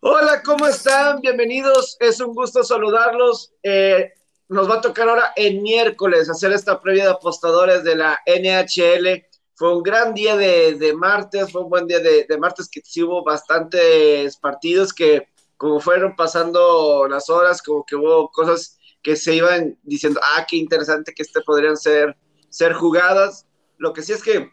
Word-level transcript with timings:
Hola, 0.00 0.42
¿cómo 0.44 0.66
están? 0.66 1.20
Bienvenidos. 1.20 1.96
Es 2.00 2.20
un 2.20 2.34
gusto 2.34 2.62
saludarlos. 2.62 3.54
Eh, 3.62 4.12
nos 4.48 4.68
va 4.70 4.74
a 4.76 4.80
tocar 4.82 5.08
ahora 5.08 5.32
el 5.36 5.62
miércoles 5.62 6.28
hacer 6.28 6.52
esta 6.52 6.80
previa 6.80 7.04
de 7.04 7.12
apostadores 7.12 7.82
de 7.82 7.96
la 7.96 8.18
NHL. 8.26 9.24
Fue 9.54 9.74
un 9.74 9.82
gran 9.82 10.12
día 10.12 10.36
de, 10.36 10.92
martes, 10.94 11.50
fue 11.50 11.62
un 11.62 11.70
buen 11.70 11.86
día 11.86 12.00
de, 12.00 12.26
martes 12.38 12.68
que 12.68 12.82
hubo 13.02 13.24
bastantes 13.24 14.36
partidos 14.36 14.92
que 14.92 15.28
como 15.56 15.80
fueron 15.80 16.14
pasando 16.14 17.08
las 17.08 17.30
horas, 17.30 17.62
como 17.62 17.86
que 17.86 17.96
hubo 17.96 18.30
cosas 18.30 18.78
que 19.02 19.16
se 19.16 19.34
iban 19.34 19.78
diciendo, 19.82 20.20
ah, 20.22 20.44
qué 20.46 20.56
interesante 20.56 21.14
que 21.14 21.22
este 21.22 21.40
podrían 21.40 21.78
ser, 21.78 22.14
ser 22.50 22.74
jugadas. 22.74 23.46
Lo 23.78 23.94
que 23.94 24.02
sí 24.02 24.12
es 24.12 24.22
que 24.22 24.50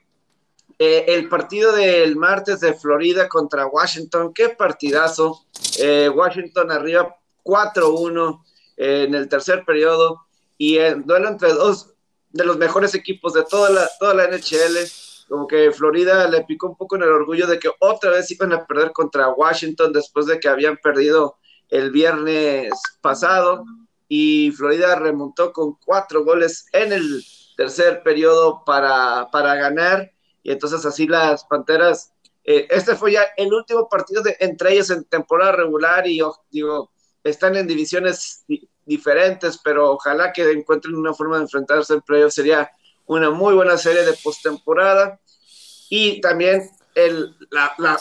eh, 0.79 1.05
el 1.07 1.29
partido 1.29 1.71
del 1.71 2.15
martes 2.15 2.59
de 2.59 2.73
Florida 2.73 3.27
contra 3.29 3.67
Washington, 3.67 4.33
qué 4.33 4.49
partidazo. 4.49 5.45
Eh, 5.79 6.09
Washington 6.09 6.71
arriba 6.71 7.15
4-1 7.43 8.43
eh, 8.77 9.05
en 9.07 9.15
el 9.15 9.29
tercer 9.29 9.63
periodo 9.65 10.25
y 10.57 10.77
el 10.77 11.03
entre 11.09 11.53
dos 11.53 11.93
de 12.31 12.45
los 12.45 12.57
mejores 12.57 12.95
equipos 12.95 13.33
de 13.33 13.43
toda 13.43 13.69
la, 13.69 13.89
toda 13.99 14.13
la 14.13 14.27
NHL. 14.27 14.77
Como 15.29 15.47
que 15.47 15.71
Florida 15.71 16.27
le 16.27 16.43
picó 16.43 16.67
un 16.67 16.75
poco 16.75 16.95
en 16.95 17.03
el 17.03 17.09
orgullo 17.09 17.47
de 17.47 17.59
que 17.59 17.71
otra 17.79 18.11
vez 18.11 18.29
iban 18.31 18.53
a 18.53 18.65
perder 18.65 18.91
contra 18.91 19.29
Washington 19.29 19.93
después 19.93 20.25
de 20.25 20.39
que 20.39 20.49
habían 20.49 20.77
perdido 20.77 21.37
el 21.69 21.91
viernes 21.91 22.71
pasado. 23.01 23.63
Y 24.07 24.51
Florida 24.51 24.95
remontó 24.95 25.53
con 25.53 25.75
cuatro 25.85 26.23
goles 26.23 26.65
en 26.71 26.91
el 26.93 27.23
tercer 27.55 28.03
periodo 28.03 28.63
para, 28.65 29.29
para 29.31 29.55
ganar 29.55 30.11
y 30.43 30.51
entonces 30.51 30.85
así 30.85 31.07
las 31.07 31.45
Panteras, 31.45 32.13
eh, 32.43 32.67
este 32.69 32.95
fue 32.95 33.13
ya 33.13 33.25
el 33.37 33.53
último 33.53 33.87
partido 33.87 34.21
entre 34.39 34.73
ellos 34.73 34.89
en 34.89 35.05
temporada 35.05 35.53
regular 35.53 36.05
y 36.05 36.21
digo, 36.51 36.91
están 37.23 37.55
en 37.55 37.65
divisiones 37.67 38.45
diferentes, 38.85 39.57
pero 39.63 39.91
ojalá 39.91 40.33
que 40.33 40.51
encuentren 40.51 40.95
una 40.95 41.13
forma 41.13 41.37
de 41.37 41.43
enfrentarse 41.43 41.93
en 41.93 42.01
playoffs, 42.01 42.35
sería 42.35 42.69
una 43.05 43.29
muy 43.29 43.53
buena 43.53 43.77
serie 43.77 44.03
de 44.03 44.13
postemporada. 44.21 45.19
Y 45.89 46.21
también 46.21 46.69
el, 46.95 47.35
la, 47.51 47.73
la, 47.77 47.97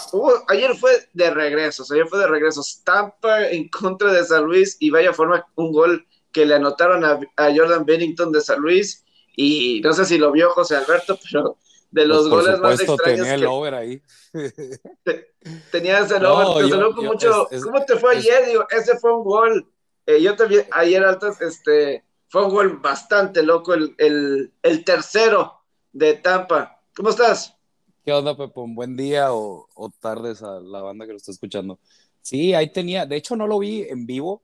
ayer 0.49 0.75
fue 0.77 1.09
de 1.13 1.31
regresos, 1.31 1.91
ayer 1.91 2.07
fue 2.09 2.19
de 2.19 2.27
regresos. 2.27 2.83
Tampa 2.85 3.47
en 3.49 3.69
contra 3.69 4.13
de 4.13 4.25
San 4.25 4.45
Luis 4.45 4.77
y 4.81 4.91
vaya 4.91 5.13
forma 5.13 5.47
un 5.55 5.73
gol 5.73 6.07
que 6.33 6.47
le 6.47 6.55
anotaron 6.55 7.05
a, 7.05 7.21
a 7.37 7.55
Jordan 7.55 7.85
Bennington 7.85 8.33
de 8.33 8.41
San 8.41 8.61
Luis. 8.61 9.05
Y 9.37 9.81
no 9.83 9.93
sé 9.93 10.05
si 10.05 10.19
lo 10.19 10.33
vio 10.33 10.51
José 10.51 10.77
Alberto, 10.77 11.19
pero 11.31 11.57
de 11.93 12.07
los 12.07 12.29
pues, 12.29 12.47
goles 12.47 12.61
más 12.61 12.81
extraños. 12.81 13.19
Tenía 13.19 13.35
el 13.35 13.47
over 13.47 13.75
ahí. 13.75 14.03
tenías 15.71 16.11
el 16.11 16.25
over, 16.25 16.95
mucho. 16.97 17.47
¿Cómo 17.63 17.85
te 17.85 17.97
fue 17.97 18.17
ayer? 18.17 18.47
Digo, 18.47 18.67
ese 18.71 18.99
fue 18.99 19.15
un 19.15 19.23
gol. 19.23 19.73
Eh, 20.07 20.21
yo 20.21 20.35
también, 20.35 20.67
ayer 20.73 21.05
altas, 21.05 21.41
este, 21.43 22.03
fue 22.29 22.45
un 22.47 22.51
gol 22.51 22.79
bastante 22.79 23.43
loco, 23.43 23.75
el, 23.75 23.95
el, 23.99 24.53
el, 24.63 24.85
tercero 24.85 25.61
de 25.93 26.15
Tampa. 26.15 26.81
¿Cómo 26.97 27.11
estás? 27.11 27.57
¿Qué 28.05 28.13
onda, 28.13 28.37
Pepe? 28.37 28.59
Un 28.59 28.75
buen 28.75 28.97
día 28.97 29.33
o, 29.33 29.69
o 29.75 29.91
tardes 30.01 30.43
a 30.43 30.61
la 30.61 30.81
banda 30.81 31.07
que 31.07 31.13
lo 31.13 31.19
está 31.19 31.31
escuchando. 31.31 31.79
Sí, 32.23 32.55
ahí 32.55 32.73
tenía, 32.73 33.07
de 33.07 33.17
hecho 33.17 33.37
no 33.37 33.47
lo 33.47 33.59
vi 33.59 33.83
en 33.83 34.07
vivo, 34.07 34.43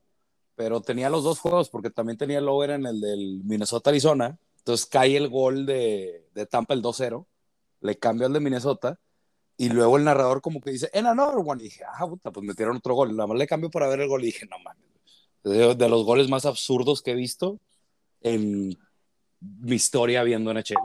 pero 0.55 0.81
tenía 0.81 1.09
los 1.09 1.23
dos 1.23 1.39
juegos 1.39 1.69
porque 1.69 1.89
también 1.89 2.17
tenía 2.17 2.37
el 2.37 2.47
over 2.47 2.69
en 2.69 2.85
el 2.85 3.01
del 3.01 3.41
Minnesota-Arizona. 3.43 4.37
Entonces 4.59 4.85
cae 4.85 5.17
el 5.17 5.29
gol 5.29 5.65
de, 5.65 6.27
de 6.33 6.45
Tampa 6.45 6.75
el 6.75 6.83
2-0 6.83 7.25
le 7.81 7.97
cambio 7.97 8.27
al 8.27 8.33
de 8.33 8.39
Minnesota 8.39 8.99
y 9.57 9.69
luego 9.69 9.97
el 9.97 10.05
narrador 10.05 10.41
como 10.41 10.61
que 10.61 10.71
dice, 10.71 10.89
en 10.93 11.05
another 11.05 11.43
one, 11.45 11.61
y 11.61 11.65
dije, 11.65 11.83
ah, 11.85 12.07
puta, 12.07 12.31
pues 12.31 12.45
metieron 12.45 12.77
otro 12.77 12.93
gol, 12.93 13.15
nada 13.15 13.27
más 13.27 13.37
le 13.37 13.45
cambio 13.45 13.69
para 13.69 13.89
ver 13.89 13.99
el 13.99 14.07
gol 14.07 14.23
y 14.23 14.27
dije, 14.27 14.45
no 14.45 14.57
mames, 14.59 14.87
de, 15.43 15.89
los 15.89 16.05
goles 16.05 16.29
más 16.29 16.45
absurdos 16.45 17.01
que 17.01 17.11
he 17.11 17.15
visto 17.15 17.59
en 18.21 18.69
mi 19.39 19.75
historia 19.75 20.23
viendo 20.23 20.53
NHL. 20.53 20.75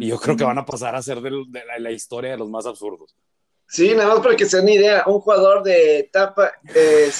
Y 0.00 0.08
yo 0.08 0.18
creo 0.18 0.36
que 0.36 0.42
van 0.42 0.58
a 0.58 0.66
pasar 0.66 0.96
a 0.96 1.02
ser 1.02 1.20
de, 1.20 1.30
la, 1.78 1.90
historia 1.92 2.32
de 2.32 2.36
los 2.36 2.50
más 2.50 2.66
absurdos. 2.66 3.14
Sí, 3.68 3.94
nada 3.94 4.14
más 4.14 4.20
para 4.20 4.34
que 4.34 4.46
se 4.46 4.56
den 4.56 4.70
idea, 4.70 5.04
un 5.06 5.20
jugador 5.20 5.62
de 5.62 6.00
etapa, 6.00 6.52
eh, 6.74 7.10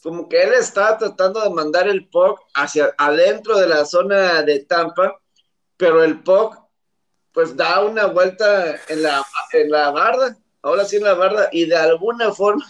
como 0.00 0.28
que 0.28 0.42
él 0.42 0.52
estaba 0.54 0.96
tratando 0.96 1.42
de 1.42 1.50
mandar 1.50 1.88
el 1.88 2.08
puck 2.08 2.40
hacia 2.54 2.94
adentro 2.96 3.58
de 3.58 3.68
la 3.68 3.84
zona 3.84 4.42
de 4.42 4.60
Tampa, 4.60 5.20
pero 5.76 6.04
el 6.04 6.22
puck 6.22 6.59
pues 7.32 7.56
da 7.56 7.84
una 7.84 8.06
vuelta 8.06 8.76
en 8.88 9.02
la, 9.02 9.24
en 9.52 9.70
la 9.70 9.90
barda, 9.90 10.36
ahora 10.62 10.84
sí 10.84 10.96
en 10.96 11.04
la 11.04 11.14
barda, 11.14 11.48
y 11.52 11.66
de 11.66 11.76
alguna 11.76 12.32
forma... 12.32 12.64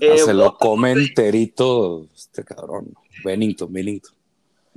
Eh, 0.00 0.18
se 0.18 0.34
lo 0.34 0.56
come 0.56 0.92
enterito 0.92 2.06
este 2.14 2.44
cabrón, 2.44 2.94
Bennington, 3.24 3.72
Bennington. 3.72 4.14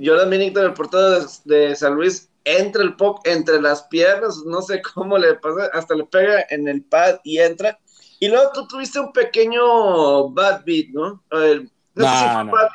Jordan 0.04 0.30
Bennington, 0.30 0.66
el 0.66 0.74
portero 0.74 1.26
de, 1.46 1.76
San 1.76 1.96
Luis, 1.96 2.30
entra 2.44 2.82
el 2.82 2.96
pop 2.96 3.20
entre 3.26 3.62
las 3.62 3.84
piernas, 3.84 4.44
no 4.46 4.62
sé 4.62 4.82
cómo 4.82 5.18
le 5.18 5.36
pasa, 5.36 5.70
hasta 5.74 5.96
le 5.96 6.06
pega 6.06 6.46
en 6.50 6.68
el 6.68 6.84
pad 6.84 7.20
y 7.24 7.40
entra. 7.40 7.80
Y 8.20 8.28
luego 8.28 8.52
tú 8.54 8.68
tuviste 8.68 9.00
un 9.00 9.12
pequeño 9.12 10.30
bad 10.30 10.64
beat, 10.66 10.88
¿no? 10.90 11.24
no, 11.30 11.40
sé 11.40 11.60
si 11.60 12.50
fue 12.50 12.52
bad 12.52 12.70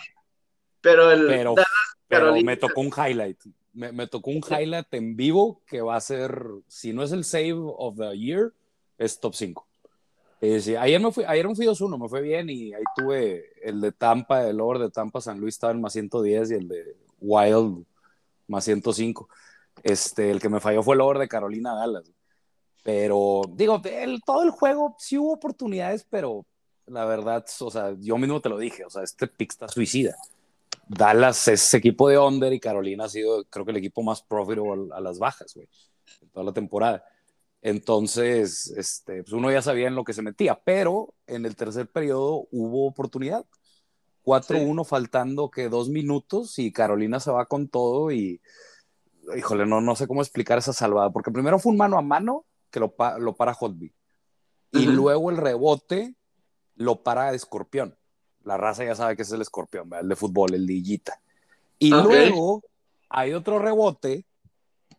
pero 0.81 1.11
el 1.11 1.27
pero, 1.27 1.55
pero 2.07 2.37
me 2.43 2.57
tocó 2.57 2.81
un 2.81 2.93
highlight 2.97 3.39
me, 3.79 4.07
tocó 4.09 4.31
un 4.31 4.43
highlight 4.49 4.93
en 4.93 5.17
vivo 5.17 5.63
que 5.67 5.81
va 5.81 5.97
a 5.97 6.01
ser, 6.01 6.45
si 6.67 6.93
no 6.93 7.05
es 7.05 7.13
el 7.13 7.25
save 7.25 7.55
of 7.55 7.97
the 7.97 8.19
year, 8.19 8.53
es 8.99 9.21
top 9.21 9.35
5. 9.35 9.67
Eh, 10.41 10.77
ayer, 10.79 11.01
me 11.01 11.13
fui, 11.13 11.25
ayer 11.27 11.47
me 11.47 11.55
fui 11.55 11.67
2-1, 11.67 12.01
me 12.01 12.09
fue 12.09 12.23
bien 12.23 12.51
y 12.51 12.75
ahí 12.75 12.83
tuve 12.97 13.53
el 13.63 13.81
de 13.81 13.93
Tampa, 13.93 14.49
el 14.49 14.61
over 14.61 14.79
de 14.79 14.91
Tampa 14.91 15.21
San 15.21 15.41
Luis 15.41 15.55
estaba 15.55 15.73
en 15.73 15.81
más 15.81 15.93
110 15.93 16.51
y 16.51 16.55
el 16.55 16.69
de 16.69 16.97
Wild 17.21 17.85
más 18.49 18.65
105. 18.65 19.29
Este, 19.83 20.31
el 20.31 20.41
que 20.41 20.49
me 20.49 20.61
falló 20.61 20.83
fue 20.83 20.97
el 20.97 21.01
over 21.01 21.19
de 21.19 21.29
Carolina 21.29 21.75
Dallas. 21.75 22.11
Pero 22.83 23.43
digo, 23.53 23.81
el, 23.85 24.23
todo 24.25 24.43
el 24.43 24.51
juego 24.51 24.97
sí 24.99 25.19
hubo 25.19 25.33
oportunidades, 25.33 26.05
pero 26.09 26.47
la 26.87 27.05
verdad, 27.05 27.45
o 27.61 27.71
sea, 27.71 27.95
yo 28.01 28.19
mismo 28.19 28.41
te 28.41 28.49
lo 28.49 28.59
dije, 28.59 28.85
o 28.85 28.91
sea, 28.91 29.03
este 29.03 29.27
pick 29.29 29.53
está 29.53 29.69
suicida. 29.69 30.17
Dallas 30.89 31.49
es 31.49 31.75
equipo 31.75 32.09
de 32.09 32.19
under 32.19 32.53
y 32.53 32.61
Carolina 32.61 33.05
ha 33.05 33.09
sido, 33.09 33.45
creo 33.45 33.65
que 33.65 33.73
el 33.73 33.77
equipo 33.77 34.03
más 34.03 34.23
profitable 34.23 34.89
a 34.95 35.01
las 35.01 35.19
bajas, 35.19 35.53
güey, 35.55 35.69
toda 36.33 36.47
la 36.47 36.53
temporada. 36.53 37.05
Entonces, 37.61 38.73
este, 38.77 39.23
pues 39.23 39.33
uno 39.33 39.51
ya 39.51 39.61
sabía 39.61 39.89
en 39.89 39.95
lo 39.95 40.05
que 40.05 40.13
se 40.13 40.23
metía, 40.23 40.61
pero 40.65 41.15
en 41.27 41.45
el 41.45 41.57
tercer 41.57 41.91
periodo 41.91 42.49
hubo 42.51 42.87
oportunidad. 42.87 43.45
4-1 44.25 44.85
faltando 44.85 45.51
que 45.51 45.69
dos 45.69 45.89
minutos 45.89 46.59
y 46.59 46.73
Carolina 46.73 47.19
se 47.19 47.31
va 47.31 47.47
con 47.47 47.69
todo 47.69 48.11
y, 48.11 48.41
híjole, 49.37 49.67
no, 49.67 49.81
no 49.81 49.97
sé 49.97 50.07
cómo 50.07 50.23
explicar 50.23 50.59
esa 50.59 50.73
salvada, 50.73 51.11
porque 51.11 51.31
primero 51.31 51.59
fue 51.59 51.73
un 51.73 51.79
mano 51.79 51.99
a 51.99 52.03
mano 52.03 52.45
que 52.71 52.81
lo, 52.81 52.95
lo 53.19 53.37
para 53.37 53.55
Hotby 53.55 53.93
y 54.73 54.85
luego 54.87 55.31
el 55.31 55.39
rebote 55.39 56.15
lo 56.75 57.03
para 57.03 57.33
Escorpión 57.33 57.97
la 58.49 58.57
raza 58.57 58.83
ya 58.83 58.95
sabe 58.95 59.15
que 59.15 59.23
es 59.23 59.31
el 59.31 59.43
escorpión, 59.43 59.91
el 59.93 60.09
de 60.09 60.17
fútbol, 60.17 60.55
el 60.55 60.65
liguita. 60.65 61.21
Y 61.79 61.91
luego 61.91 62.65
hay 63.11 63.35
otro 63.35 63.59
rebote 63.59 64.25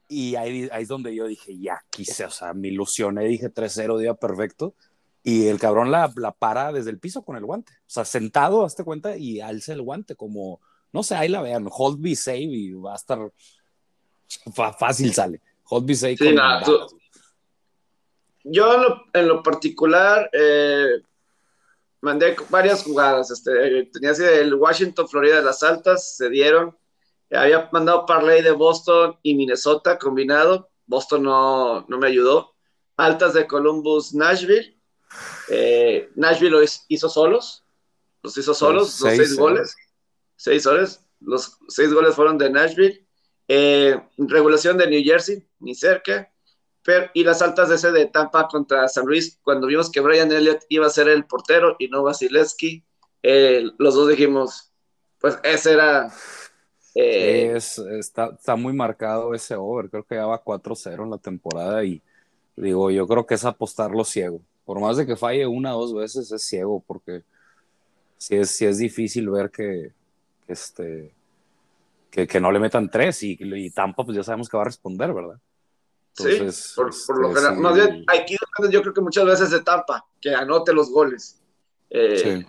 y 0.07 0.35
ahí, 0.35 0.69
es 0.71 0.87
donde 0.87 1.15
yo 1.15 1.25
dije, 1.25 1.57
ya 1.57 1.83
quise, 1.89 2.25
o 2.25 2.29
sea, 2.29 2.53
me 2.53 2.67
ilusioné, 2.67 3.25
dije 3.25 3.51
3-0, 3.51 3.97
día 3.97 4.13
perfecto. 4.13 4.75
Y 5.23 5.47
el 5.47 5.59
cabrón 5.59 5.89
la, 5.89 6.13
la, 6.15 6.31
para 6.31 6.71
desde 6.71 6.91
el 6.91 6.99
piso 6.99 7.23
con 7.23 7.37
el 7.37 7.45
guante. 7.45 7.73
O 7.73 7.89
sea, 7.89 8.05
sentado, 8.05 8.63
hazte 8.63 8.83
cuenta, 8.83 9.17
y 9.17 9.41
alza 9.41 9.73
el 9.73 9.81
guante 9.81 10.15
como, 10.15 10.61
no 10.93 11.01
sé, 11.01 11.15
ahí 11.15 11.27
la 11.27 11.41
vean, 11.41 11.67
hold 11.71 11.99
be 11.99 12.15
save 12.15 12.39
y 12.43 12.73
va 12.73 12.93
a 12.93 12.97
estar 12.97 13.19
fácil 14.77 15.11
sale. 15.11 15.41
Hold 15.65 15.87
be 15.87 15.95
save. 15.95 16.17
Yo 18.43 18.75
en 18.75 18.81
lo, 18.81 19.01
en 19.11 19.27
lo 19.27 19.41
particular, 19.41 20.29
eh, 20.33 21.01
mandé 22.01 22.35
varias 22.49 22.83
jugadas. 22.83 23.31
Este, 23.31 23.85
tenía 23.91 24.11
así 24.11 24.23
el 24.23 24.53
Washington, 24.53 25.07
Florida 25.07 25.41
las 25.41 25.63
altas, 25.63 26.15
se 26.15 26.29
dieron. 26.29 26.77
Había 27.31 27.69
mandado 27.71 28.05
parlay 28.05 28.41
de 28.41 28.51
Boston 28.51 29.17
y 29.21 29.35
Minnesota 29.35 29.97
combinado. 29.97 30.69
Boston 30.85 31.23
no, 31.23 31.85
no 31.87 31.97
me 31.97 32.07
ayudó. 32.07 32.55
Altas 32.97 33.33
de 33.33 33.45
Columbus, 33.45 34.13
Nashville. 34.13 34.77
Eh, 35.49 36.09
Nashville 36.15 36.51
lo 36.51 36.61
hizo 36.87 37.09
solos. 37.09 37.63
Los 38.21 38.37
hizo 38.37 38.53
solos, 38.53 38.99
los 38.99 39.15
seis, 39.15 39.37
goles. 39.37 39.75
Seis 40.35 40.65
goles. 40.65 41.05
Los 41.21 41.57
seis 41.67 41.93
goles 41.93 42.15
fueron 42.15 42.37
de 42.37 42.49
Nashville. 42.49 43.07
Eh, 43.47 43.99
regulación 44.17 44.77
de 44.77 44.87
New 44.87 45.01
Jersey, 45.03 45.47
ni 45.59 45.73
cerca 45.73 46.31
y 47.13 47.23
las 47.23 47.41
altas 47.41 47.69
de 47.69 47.75
ese 47.75 47.91
de 47.91 48.07
Tampa 48.07 48.47
contra 48.47 48.87
San 48.87 49.05
Luis, 49.05 49.39
cuando 49.43 49.67
vimos 49.67 49.91
que 49.91 49.99
Brian 49.99 50.31
Elliott 50.31 50.63
iba 50.69 50.87
a 50.87 50.89
ser 50.89 51.07
el 51.07 51.25
portero 51.25 51.75
y 51.79 51.87
no 51.87 52.03
Vasilevsky, 52.03 52.83
eh, 53.23 53.65
los 53.77 53.95
dos 53.95 54.09
dijimos, 54.09 54.71
pues 55.19 55.37
ese 55.43 55.73
era... 55.73 56.11
Eh, 56.95 57.53
está, 57.55 58.31
está, 58.37 58.55
muy 58.55 58.73
marcado 58.73 59.33
ese 59.33 59.55
over, 59.55 59.89
creo 59.89 60.03
que 60.03 60.15
ya 60.15 60.25
va 60.25 60.43
4-0 60.43 61.03
en 61.03 61.11
la 61.11 61.17
temporada 61.19 61.83
y 61.83 62.01
digo, 62.55 62.89
yo 62.89 63.07
creo 63.07 63.25
que 63.25 63.35
es 63.35 63.45
apostarlo 63.45 64.03
ciego. 64.03 64.41
Por 64.65 64.79
más 64.79 64.97
de 64.97 65.05
que 65.05 65.15
falle 65.15 65.45
una 65.45 65.75
o 65.75 65.81
dos 65.81 65.93
veces, 65.93 66.31
es 66.31 66.43
ciego, 66.43 66.83
porque 66.85 67.23
si 68.17 68.35
es, 68.35 68.51
si 68.51 68.65
es 68.65 68.79
difícil 68.79 69.29
ver 69.29 69.49
que, 69.51 69.91
este, 70.47 71.13
que, 72.09 72.27
que, 72.27 72.39
no 72.39 72.51
le 72.51 72.59
metan 72.59 72.89
tres 72.89 73.23
y, 73.23 73.37
y, 73.39 73.69
Tampa, 73.69 74.03
pues 74.03 74.17
ya 74.17 74.23
sabemos 74.23 74.49
que 74.49 74.57
va 74.57 74.63
a 74.63 74.65
responder, 74.67 75.13
¿verdad? 75.13 75.39
Entonces, 76.19 76.55
sí, 76.55 76.73
por, 76.75 76.93
por 77.07 77.21
lo 77.21 77.27
este, 77.29 77.41
general. 77.41 77.61
Más 77.61 77.75
bien, 77.75 78.05
aquí 78.07 78.35
yo 78.71 78.81
creo 78.81 78.93
que 78.93 79.01
muchas 79.01 79.25
veces 79.25 79.49
de 79.51 79.61
Tampa, 79.61 80.05
que 80.21 80.33
anote 80.33 80.73
los 80.73 80.91
goles. 80.91 81.41
Eh, 81.89 82.17
sí. 82.39 82.45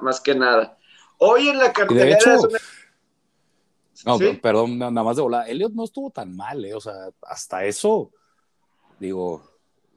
Más 0.00 0.20
que 0.20 0.34
nada. 0.34 0.78
Hoy 1.18 1.48
en 1.48 1.58
la 1.58 1.72
cartelera. 1.72 2.18
No, 4.04 4.18
perdón, 4.42 4.78
nada 4.78 5.02
más 5.02 5.16
de 5.16 5.22
volar. 5.22 5.48
Elliot 5.48 5.72
no 5.72 5.84
estuvo 5.84 6.10
tan 6.10 6.34
mal, 6.34 6.64
¿eh? 6.64 6.74
O 6.74 6.80
sea, 6.80 7.10
hasta 7.22 7.64
eso, 7.64 8.10
digo, 8.98 9.34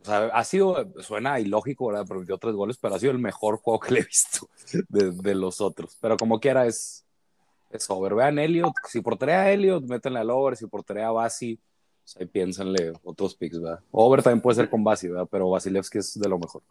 o 0.02 0.06
sea, 0.06 0.28
ha 0.28 0.44
sido, 0.44 0.88
suena 1.02 1.40
ilógico, 1.40 1.88
¿verdad? 1.88 2.06
Permitió 2.08 2.38
tres 2.38 2.54
goles, 2.54 2.78
pero 2.78 2.96
ha 2.96 3.00
sido 3.00 3.12
el 3.12 3.20
mejor 3.20 3.58
juego 3.58 3.80
que 3.80 3.94
le 3.94 4.00
he 4.02 4.04
visto 4.04 4.50
de, 4.90 5.12
de 5.12 5.36
los 5.36 5.60
otros. 5.60 5.98
Pero 6.00 6.16
como 6.16 6.40
quiera, 6.40 6.66
es, 6.66 7.06
es 7.72 7.90
over. 7.90 8.16
Vean 8.16 8.40
Elliot, 8.40 8.74
si 8.88 9.02
porterea 9.02 9.42
a 9.42 9.52
Elliot, 9.52 9.84
métanle 9.84 10.20
al 10.20 10.30
over, 10.30 10.56
si 10.56 10.68
porterea 10.68 11.08
a 11.08 11.12
Basi, 11.12 11.60
ahí 12.16 12.26
piénsenle 12.26 12.94
otros 13.04 13.36
picks, 13.36 13.60
¿verdad? 13.60 13.82
Over 13.92 14.24
también 14.24 14.42
puede 14.42 14.56
ser 14.56 14.70
con 14.70 14.84
Basi, 14.84 15.10
¿verdad? 15.10 15.28
Pero 15.30 15.50
Vasilevsky 15.50 15.98
es 15.98 16.20
de 16.20 16.30
lo 16.30 16.40
mejor. 16.40 16.62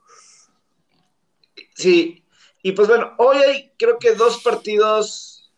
Sí, 1.75 2.25
y 2.63 2.73
pues 2.73 2.89
bueno, 2.89 3.13
hoy 3.19 3.37
hay 3.39 3.73
creo 3.79 3.99
que 3.99 4.15
dos 4.15 4.43
partidos, 4.43 5.53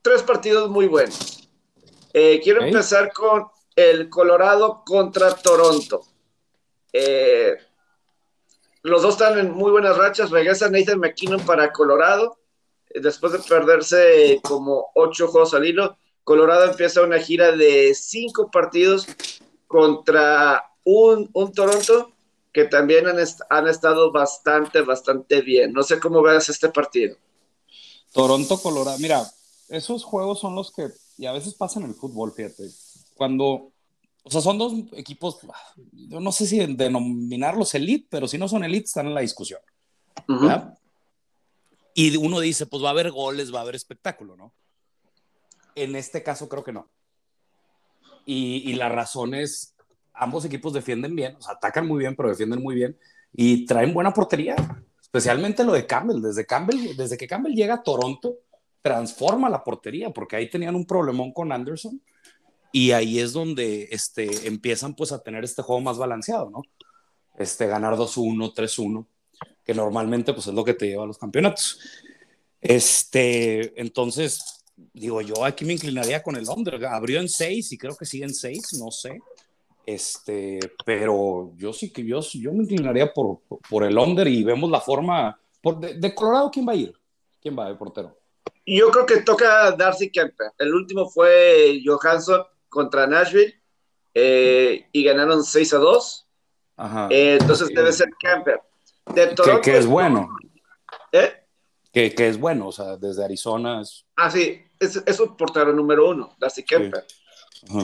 tres 0.00 0.22
partidos 0.22 0.70
muy 0.70 0.86
buenos. 0.86 1.48
Eh, 2.14 2.40
quiero 2.42 2.62
empezar 2.62 3.12
con 3.12 3.46
el 3.76 4.08
Colorado 4.08 4.82
contra 4.84 5.34
Toronto. 5.34 6.02
Eh, 6.92 7.56
los 8.82 9.02
dos 9.02 9.14
están 9.14 9.38
en 9.38 9.52
muy 9.52 9.70
buenas 9.70 9.96
rachas. 9.96 10.30
Regresa 10.30 10.68
Nathan 10.68 10.98
McKinnon 10.98 11.40
para 11.40 11.72
Colorado. 11.72 12.38
Eh, 12.90 13.00
después 13.00 13.32
de 13.32 13.38
perderse 13.38 14.40
como 14.42 14.90
ocho 14.94 15.28
juegos 15.28 15.54
al 15.54 15.66
hilo, 15.66 15.96
Colorado 16.24 16.70
empieza 16.70 17.02
una 17.02 17.18
gira 17.18 17.52
de 17.52 17.94
cinco 17.94 18.50
partidos 18.50 19.06
contra 19.66 20.70
un, 20.84 21.30
un 21.32 21.52
Toronto 21.52 22.12
que 22.52 22.64
también 22.64 23.06
han, 23.06 23.16
han, 23.50 23.68
estado 23.68 24.12
bastante, 24.12 24.82
bastante 24.82 25.40
bien. 25.40 25.72
No 25.72 25.82
sé 25.82 25.98
cómo 25.98 26.22
veas 26.22 26.48
este 26.48 26.68
partido. 26.68 27.16
Toronto, 28.12 28.58
Colorado. 28.58 28.98
Mira, 28.98 29.26
esos 29.68 30.04
juegos 30.04 30.40
son 30.40 30.54
los 30.54 30.70
que, 30.70 30.88
y 31.16 31.26
a 31.26 31.32
veces 31.32 31.54
pasan 31.54 31.84
en 31.84 31.90
el 31.90 31.94
fútbol, 31.94 32.32
fíjate. 32.32 32.68
Cuando, 33.14 33.72
o 34.22 34.30
sea, 34.30 34.42
son 34.42 34.58
dos 34.58 34.74
equipos, 34.92 35.38
yo 35.92 36.20
no 36.20 36.30
sé 36.30 36.46
si 36.46 36.58
denominarlos 36.74 37.74
elite, 37.74 38.06
pero 38.10 38.28
si 38.28 38.36
no 38.36 38.48
son 38.48 38.64
elite, 38.64 38.84
están 38.84 39.06
en 39.06 39.14
la 39.14 39.22
discusión. 39.22 39.60
Y 41.94 42.16
uno 42.16 42.40
dice, 42.40 42.66
pues 42.66 42.82
va 42.82 42.88
a 42.88 42.92
haber 42.92 43.10
goles, 43.10 43.52
va 43.52 43.60
a 43.60 43.62
haber 43.62 43.74
espectáculo, 43.74 44.36
¿no? 44.36 44.52
En 45.74 45.96
este 45.96 46.22
caso 46.22 46.48
creo 46.48 46.64
que 46.64 46.72
no. 46.72 46.88
Y, 48.24 48.70
y 48.70 48.74
la 48.74 48.88
razón 48.88 49.34
es 49.34 49.74
ambos 50.14 50.44
equipos 50.44 50.72
defienden 50.72 51.16
bien, 51.16 51.36
o 51.36 51.50
atacan 51.50 51.86
muy 51.86 51.98
bien, 51.98 52.14
pero 52.14 52.28
defienden 52.28 52.62
muy 52.62 52.74
bien 52.74 52.96
y 53.32 53.64
traen 53.64 53.94
buena 53.94 54.12
portería, 54.12 54.56
especialmente 55.00 55.64
lo 55.64 55.72
de 55.72 55.86
Campbell. 55.86 56.20
Desde, 56.20 56.46
Campbell, 56.46 56.96
desde 56.96 57.16
que 57.16 57.26
Campbell 57.26 57.54
llega 57.54 57.74
a 57.74 57.82
Toronto, 57.82 58.36
transforma 58.82 59.48
la 59.48 59.64
portería, 59.64 60.10
porque 60.10 60.36
ahí 60.36 60.50
tenían 60.50 60.74
un 60.74 60.86
problemón 60.86 61.32
con 61.32 61.52
Anderson 61.52 62.00
y 62.72 62.92
ahí 62.92 63.20
es 63.20 63.32
donde 63.32 63.88
este, 63.90 64.46
empiezan 64.46 64.94
pues 64.94 65.12
a 65.12 65.22
tener 65.22 65.44
este 65.44 65.62
juego 65.62 65.80
más 65.80 65.98
balanceado, 65.98 66.50
¿no? 66.50 66.62
Este, 67.38 67.66
ganar 67.66 67.94
2-1, 67.94 68.54
3-1, 68.54 69.06
que 69.64 69.74
normalmente 69.74 70.32
pues 70.34 70.46
es 70.46 70.54
lo 70.54 70.64
que 70.64 70.74
te 70.74 70.88
lleva 70.88 71.04
a 71.04 71.06
los 71.06 71.18
campeonatos. 71.18 71.80
Este, 72.60 73.80
entonces, 73.80 74.61
digo, 74.76 75.20
yo 75.20 75.44
aquí 75.44 75.64
me 75.64 75.74
inclinaría 75.74 76.22
con 76.22 76.36
el 76.36 76.48
under. 76.48 76.84
Abrió 76.86 77.20
en 77.20 77.28
6 77.28 77.72
y 77.72 77.78
creo 77.78 77.96
que 77.96 78.04
sigue 78.04 78.24
en 78.24 78.34
6, 78.34 78.78
no 78.78 78.90
sé. 78.90 79.20
Este, 79.84 80.60
pero 80.84 81.52
yo 81.56 81.72
sí 81.72 81.92
que 81.92 82.04
yo, 82.04 82.20
yo 82.20 82.52
me 82.52 82.62
inclinaría 82.62 83.12
por, 83.12 83.40
por 83.68 83.84
el 83.84 83.98
under 83.98 84.28
y 84.28 84.44
vemos 84.44 84.70
la 84.70 84.80
forma. 84.80 85.38
Por, 85.60 85.78
de, 85.78 86.14
Colorado, 86.14 86.50
¿quién 86.50 86.66
va 86.66 86.72
a 86.72 86.76
ir? 86.76 86.92
¿Quién 87.40 87.58
va 87.58 87.68
de 87.68 87.74
portero? 87.74 88.16
Yo 88.64 88.90
creo 88.90 89.06
que 89.06 89.22
toca 89.22 89.72
Darcy 89.72 90.10
Kemper. 90.10 90.52
El 90.58 90.74
último 90.74 91.08
fue 91.08 91.80
Johansson 91.84 92.42
contra 92.68 93.06
Nashville 93.06 93.60
eh, 94.14 94.86
y 94.92 95.04
ganaron 95.04 95.42
6 95.42 95.74
a 95.74 95.78
2. 95.78 96.28
Ajá. 96.76 97.08
Eh, 97.10 97.38
entonces 97.40 97.68
debe 97.68 97.92
ser 97.92 98.08
Kemper. 98.18 98.60
De 99.12 99.26
Toronto, 99.28 99.60
que, 99.60 99.76
es 99.76 99.86
bueno. 99.86 100.28
¿Eh? 101.10 101.41
Que, 101.92 102.14
que, 102.14 102.28
es 102.28 102.38
bueno, 102.38 102.68
o 102.68 102.72
sea, 102.72 102.96
desde 102.96 103.24
Arizona 103.24 103.82
es. 103.82 104.06
Ah, 104.16 104.30
sí, 104.30 104.62
es, 104.78 105.02
es 105.04 105.20
un 105.20 105.36
portero 105.36 105.72
número 105.72 106.08
uno, 106.08 106.34
Darcy 106.38 106.64
Kemper. 106.64 107.04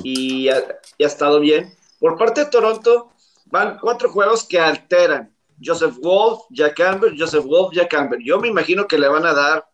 Y, 0.03 0.49
ha, 0.49 0.63
y 0.97 1.05
ha 1.05 1.07
estado 1.07 1.41
bien. 1.41 1.75
Por 2.01 2.17
parte 2.17 2.45
de 2.45 2.51
Toronto, 2.51 3.13
van 3.47 3.79
cuatro 3.79 4.11
juegos 4.11 4.45
que 4.45 4.59
alteran. 4.59 5.35
Joseph 5.63 5.97
Wolf, 6.01 6.43
Jack 6.51 6.77
Campbell, 6.77 7.17
Joseph 7.19 7.45
Wolf, 7.45 7.75
Jack 7.75 7.91
Campbell. 7.91 8.25
Yo 8.25 8.39
me 8.39 8.49
imagino 8.49 8.87
que 8.87 8.99
le 8.99 9.09
van 9.09 9.27
a 9.27 9.35
dar 9.35 9.69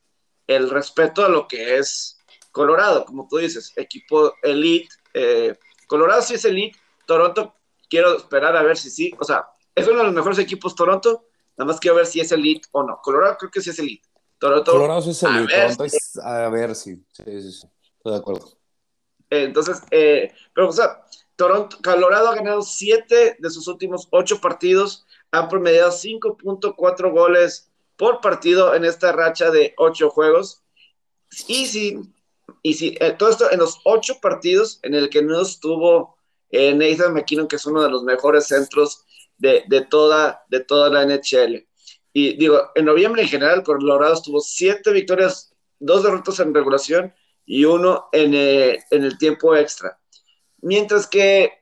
el 0.46 0.70
respeto 0.70 1.24
a 1.24 1.28
lo 1.28 1.46
que 1.46 1.76
es 1.76 2.18
Colorado, 2.50 3.04
como 3.04 3.26
tú 3.28 3.38
dices, 3.38 3.72
equipo 3.76 4.34
elite. 4.42 4.88
Eh, 5.12 5.58
Colorado 5.86 6.22
sí 6.22 6.34
es 6.34 6.44
elite, 6.44 6.78
Toronto 7.06 7.54
quiero 7.88 8.16
esperar 8.16 8.56
a 8.56 8.62
ver 8.62 8.76
si 8.76 8.90
sí, 8.90 9.14
o 9.18 9.24
sea, 9.24 9.46
es 9.74 9.86
uno 9.86 9.98
de 9.98 10.04
los 10.04 10.12
mejores 10.12 10.38
equipos 10.38 10.74
Toronto, 10.74 11.26
nada 11.56 11.66
más 11.70 11.80
quiero 11.80 11.96
ver 11.96 12.06
si 12.06 12.20
es 12.20 12.32
elite 12.32 12.68
o 12.72 12.82
no. 12.82 13.00
Colorado 13.02 13.36
creo 13.38 13.50
que 13.50 13.60
sí 13.60 13.70
es 13.70 13.78
elite. 13.78 14.08
Toronto, 14.44 14.72
Colorado 14.72 15.00
sí 15.00 15.08
es 15.08 15.22
elite, 15.22 15.54
a 15.54 15.66
ver, 15.68 15.90
a 16.22 16.48
ver 16.50 16.74
sí, 16.74 17.02
sí, 17.12 17.24
sí, 17.50 17.66
estoy 17.96 18.12
de 18.12 18.18
acuerdo. 18.18 18.46
entonces, 19.30 19.80
eh, 19.90 20.34
pero 20.54 20.68
o 20.68 20.72
sea, 20.72 21.02
Toronto, 21.34 21.78
Colorado 21.82 22.28
ha 22.28 22.34
ganado 22.34 22.60
siete 22.60 23.38
de 23.38 23.48
sus 23.48 23.68
últimos 23.68 24.06
ocho 24.10 24.42
partidos, 24.42 25.06
han 25.30 25.48
promediado 25.48 25.90
5.4 25.90 27.10
goles 27.10 27.70
por 27.96 28.20
partido 28.20 28.74
en 28.74 28.84
esta 28.84 29.12
racha 29.12 29.50
de 29.50 29.72
ocho 29.78 30.10
juegos. 30.10 30.62
Y 31.48 31.64
si, 31.64 31.98
y 32.62 32.74
si 32.74 32.98
eh, 33.00 33.12
todo 33.12 33.30
esto 33.30 33.50
en 33.50 33.60
los 33.60 33.80
ocho 33.86 34.20
partidos 34.20 34.78
en 34.82 34.94
el 34.94 35.08
que 35.08 35.22
no 35.22 35.40
estuvo 35.40 36.18
eh, 36.50 36.74
Nathan 36.74 37.14
McKinnon, 37.14 37.48
que 37.48 37.56
es 37.56 37.64
uno 37.64 37.82
de 37.82 37.88
los 37.88 38.02
mejores 38.02 38.46
centros 38.48 39.06
de, 39.38 39.64
toda, 39.88 40.44
de 40.50 40.60
toda 40.60 40.90
la 40.90 41.02
NHL. 41.06 41.66
Y 42.16 42.36
digo, 42.36 42.70
en 42.76 42.84
noviembre 42.84 43.22
en 43.22 43.28
general, 43.28 43.64
Colorado 43.64 44.22
tuvo 44.22 44.40
siete 44.40 44.92
victorias, 44.92 45.52
dos 45.80 46.04
derrotas 46.04 46.38
en 46.38 46.54
regulación 46.54 47.12
y 47.44 47.64
uno 47.64 48.08
en, 48.12 48.32
eh, 48.34 48.78
en 48.92 49.02
el 49.02 49.18
tiempo 49.18 49.54
extra. 49.56 49.98
Mientras 50.62 51.08
que 51.08 51.52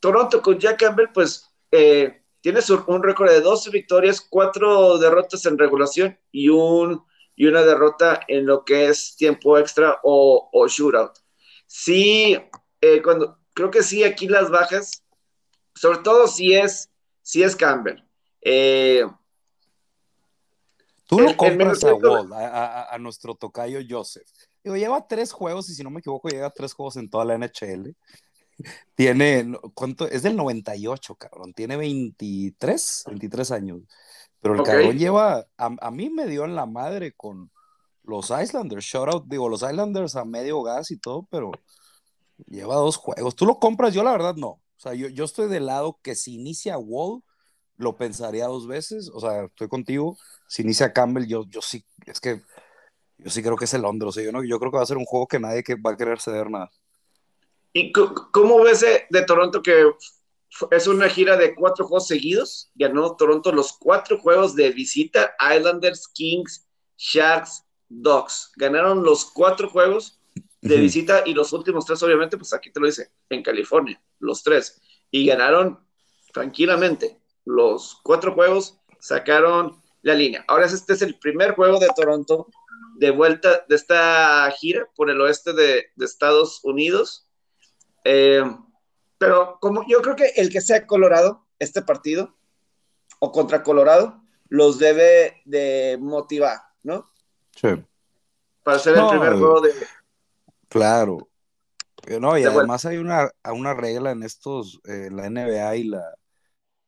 Toronto 0.00 0.42
con 0.42 0.58
Jack 0.58 0.80
Campbell, 0.80 1.12
pues 1.14 1.48
eh, 1.70 2.24
tiene 2.40 2.58
un 2.88 3.02
récord 3.02 3.30
de 3.30 3.40
12 3.40 3.70
victorias, 3.70 4.20
4 4.28 4.98
derrotas 4.98 5.46
en 5.46 5.56
regulación 5.56 6.18
y, 6.32 6.48
un, 6.48 7.04
y 7.36 7.46
una 7.46 7.62
derrota 7.62 8.20
en 8.26 8.44
lo 8.44 8.64
que 8.64 8.88
es 8.88 9.14
tiempo 9.14 9.56
extra 9.56 10.00
o, 10.02 10.66
shootout. 10.68 11.12
Sí, 11.68 12.36
eh, 12.80 13.00
cuando, 13.00 13.38
creo 13.54 13.70
que 13.70 13.84
sí, 13.84 14.02
aquí 14.02 14.26
las 14.26 14.50
bajas, 14.50 15.04
sobre 15.76 15.98
todo 15.98 16.26
si 16.26 16.54
es, 16.54 16.90
si 17.22 17.44
es 17.44 17.54
Campbell. 17.54 18.02
Eh, 18.40 19.06
Tú 21.06 21.20
lo 21.20 21.36
compras 21.36 21.84
a, 21.84 21.94
Wall, 21.94 22.32
a, 22.32 22.94
a, 22.94 22.98
nuestro 22.98 23.34
tocayo 23.34 23.80
Joseph. 23.88 24.26
Digo, 24.62 24.76
lleva 24.76 25.06
tres 25.06 25.32
juegos 25.32 25.68
y 25.68 25.74
si 25.74 25.82
no 25.82 25.90
me 25.90 26.00
equivoco, 26.00 26.28
lleva 26.28 26.50
tres 26.50 26.72
juegos 26.72 26.96
en 26.96 27.10
toda 27.10 27.24
la 27.24 27.36
NHL. 27.36 27.94
Tiene, 28.94 29.52
¿cuánto? 29.74 30.08
Es 30.08 30.22
del 30.22 30.36
98, 30.36 31.14
cabrón. 31.16 31.52
Tiene 31.52 31.76
23, 31.76 33.04
23 33.06 33.50
años. 33.50 33.80
Pero 34.40 34.56
el 34.56 34.62
cabrón 34.62 34.98
lleva, 34.98 35.46
a, 35.56 35.90
mí 35.90 36.10
me 36.10 36.26
dio 36.26 36.44
en 36.44 36.56
la 36.56 36.66
madre 36.66 37.12
con 37.12 37.50
los 38.02 38.30
Islanders. 38.30 38.84
Shout 38.84 39.08
out, 39.08 39.24
digo, 39.28 39.48
los 39.48 39.62
Islanders 39.62 40.16
a 40.16 40.24
medio 40.24 40.62
gas 40.62 40.90
y 40.90 40.98
todo, 40.98 41.28
pero 41.30 41.52
lleva 42.48 42.74
dos 42.74 42.96
juegos. 42.96 43.36
¿Tú 43.36 43.46
lo 43.46 43.60
compras? 43.60 43.94
Yo 43.94 44.02
la 44.02 44.10
verdad 44.10 44.34
no. 44.34 44.48
O 44.48 44.78
sea, 44.78 44.94
yo, 44.94 45.06
yo 45.08 45.24
estoy 45.24 45.48
del 45.48 45.66
lado 45.66 46.00
que 46.02 46.16
si 46.16 46.34
inicia 46.34 46.76
Wall, 46.76 47.22
lo 47.82 47.96
pensaría 47.96 48.46
dos 48.46 48.66
veces. 48.66 49.10
O 49.12 49.20
sea, 49.20 49.44
estoy 49.44 49.68
contigo. 49.68 50.16
Si 50.46 50.62
inicia 50.62 50.92
Campbell, 50.92 51.26
yo, 51.26 51.44
yo 51.48 51.60
sí, 51.60 51.84
es 52.06 52.20
que 52.20 52.42
yo 53.18 53.30
sí 53.30 53.42
creo 53.42 53.56
que 53.56 53.64
es 53.64 53.74
el 53.74 53.82
Londres. 53.82 54.08
O 54.08 54.12
sea, 54.12 54.24
yo, 54.24 54.32
no, 54.32 54.42
yo 54.42 54.58
creo 54.58 54.70
que 54.70 54.78
va 54.78 54.82
a 54.82 54.86
ser 54.86 54.96
un 54.96 55.04
juego 55.04 55.26
que 55.26 55.40
nadie 55.40 55.62
que 55.62 55.74
va 55.74 55.92
a 55.92 55.96
querer 55.96 56.20
ceder 56.20 56.50
nada. 56.50 56.70
¿Y 57.72 57.90
cómo 57.92 58.62
ves 58.62 58.84
de 59.08 59.22
Toronto 59.22 59.62
que 59.62 59.90
es 60.70 60.86
una 60.86 61.08
gira 61.08 61.36
de 61.36 61.54
cuatro 61.54 61.86
juegos 61.86 62.06
seguidos? 62.06 62.70
Ganó 62.74 63.16
Toronto 63.16 63.50
los 63.50 63.72
cuatro 63.72 64.18
juegos 64.18 64.54
de 64.54 64.70
visita, 64.70 65.34
Islanders, 65.56 66.06
Kings, 66.08 66.66
Sharks, 66.98 67.64
Dogs. 67.88 68.52
Ganaron 68.56 69.02
los 69.02 69.24
cuatro 69.24 69.70
juegos 69.70 70.20
de 70.60 70.76
visita 70.76 71.22
y 71.26 71.34
los 71.34 71.52
últimos 71.52 71.84
tres, 71.84 72.02
obviamente, 72.02 72.36
pues 72.36 72.52
aquí 72.52 72.70
te 72.70 72.78
lo 72.78 72.86
dice, 72.86 73.10
en 73.30 73.42
California, 73.42 74.00
los 74.20 74.42
tres. 74.42 74.80
Y 75.10 75.26
ganaron 75.26 75.80
tranquilamente. 76.32 77.21
Los 77.44 78.00
cuatro 78.02 78.32
juegos 78.34 78.78
sacaron 78.98 79.80
la 80.02 80.14
línea. 80.14 80.44
Ahora 80.48 80.66
este 80.66 80.92
es 80.92 81.02
el 81.02 81.18
primer 81.18 81.54
juego 81.54 81.78
de 81.78 81.88
Toronto 81.94 82.48
de 82.96 83.10
vuelta 83.10 83.64
de 83.68 83.74
esta 83.74 84.50
gira 84.52 84.88
por 84.94 85.10
el 85.10 85.20
oeste 85.20 85.52
de, 85.52 85.86
Estados 85.98 86.60
Unidos. 86.64 87.28
Eh, 88.04 88.44
pero 89.18 89.58
como 89.60 89.84
yo 89.88 90.02
creo 90.02 90.16
que 90.16 90.32
el 90.36 90.50
que 90.50 90.60
sea 90.60 90.86
Colorado, 90.86 91.46
este 91.58 91.82
partido, 91.82 92.34
o 93.18 93.32
contra 93.32 93.62
Colorado, 93.62 94.20
los 94.48 94.78
debe 94.78 95.40
de 95.44 95.96
motivar, 96.00 96.58
¿no? 96.82 97.10
Sí. 97.54 97.68
Para 98.62 98.78
ser 98.78 98.96
el 98.96 99.06
primer 99.08 99.34
juego 99.34 99.60
de... 99.60 99.72
Claro. 100.68 101.28
No, 102.20 102.36
y 102.36 102.44
además 102.44 102.84
hay 102.84 102.96
una, 102.96 103.30
una 103.44 103.74
regla 103.74 104.10
en 104.10 104.24
estos, 104.24 104.80
eh, 104.84 105.08
la 105.12 105.30
NBA 105.30 105.76
y 105.76 105.84
la, 105.84 106.02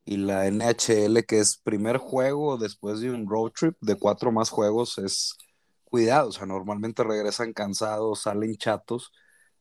y 0.05 0.19
la 0.19 0.47
NHL, 0.47 1.25
que 1.27 1.41
es 1.41 1.57
primer 1.59 1.99
juego 1.99 2.59
después 2.59 3.01
de 3.01 3.11
un 3.11 3.29
road 3.29 3.53
trip 3.53 3.77
de 3.81 3.97
cuatro 3.97 4.33
más 4.33 4.51
juegos, 4.51 4.99
es 4.99 5.37
cuidado, 5.85 6.29
o 6.31 6.33
sea, 6.33 6.47
normalmente 6.47 7.05
regresan 7.05 7.53
cansados, 7.53 8.23
salen 8.23 8.57
chatos 8.57 9.13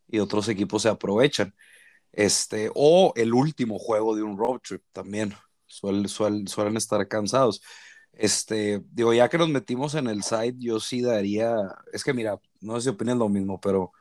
y 0.08 0.20
otros 0.20 0.50
equipos 0.50 0.84
se 0.84 0.90
aprovechan. 0.90 1.54
Este, 2.12 2.72
o 2.76 3.14
el 3.16 3.34
último 3.34 3.80
juego 3.80 4.16
de 4.16 4.24
un 4.24 4.38
road 4.38 4.60
trip 4.62 4.84
también, 4.92 5.34
suelen 5.68 6.78
estar 6.78 7.08
cansados. 7.08 7.62
Este, 8.14 8.84
digo, 8.92 9.14
ya 9.14 9.30
que 9.30 9.38
nos 9.38 9.50
metimos 9.50 9.96
en 9.96 10.08
el 10.08 10.24
site, 10.24 10.56
yo 10.60 10.80
sí 10.80 11.02
daría, 11.02 11.56
es 11.92 12.04
que 12.04 12.14
mira, 12.14 12.40
no 12.62 12.76
sé 12.76 12.84
si 12.84 12.90
opinas 12.90 13.18
lo 13.18 13.30
mismo, 13.30 13.60
pero 13.60 13.92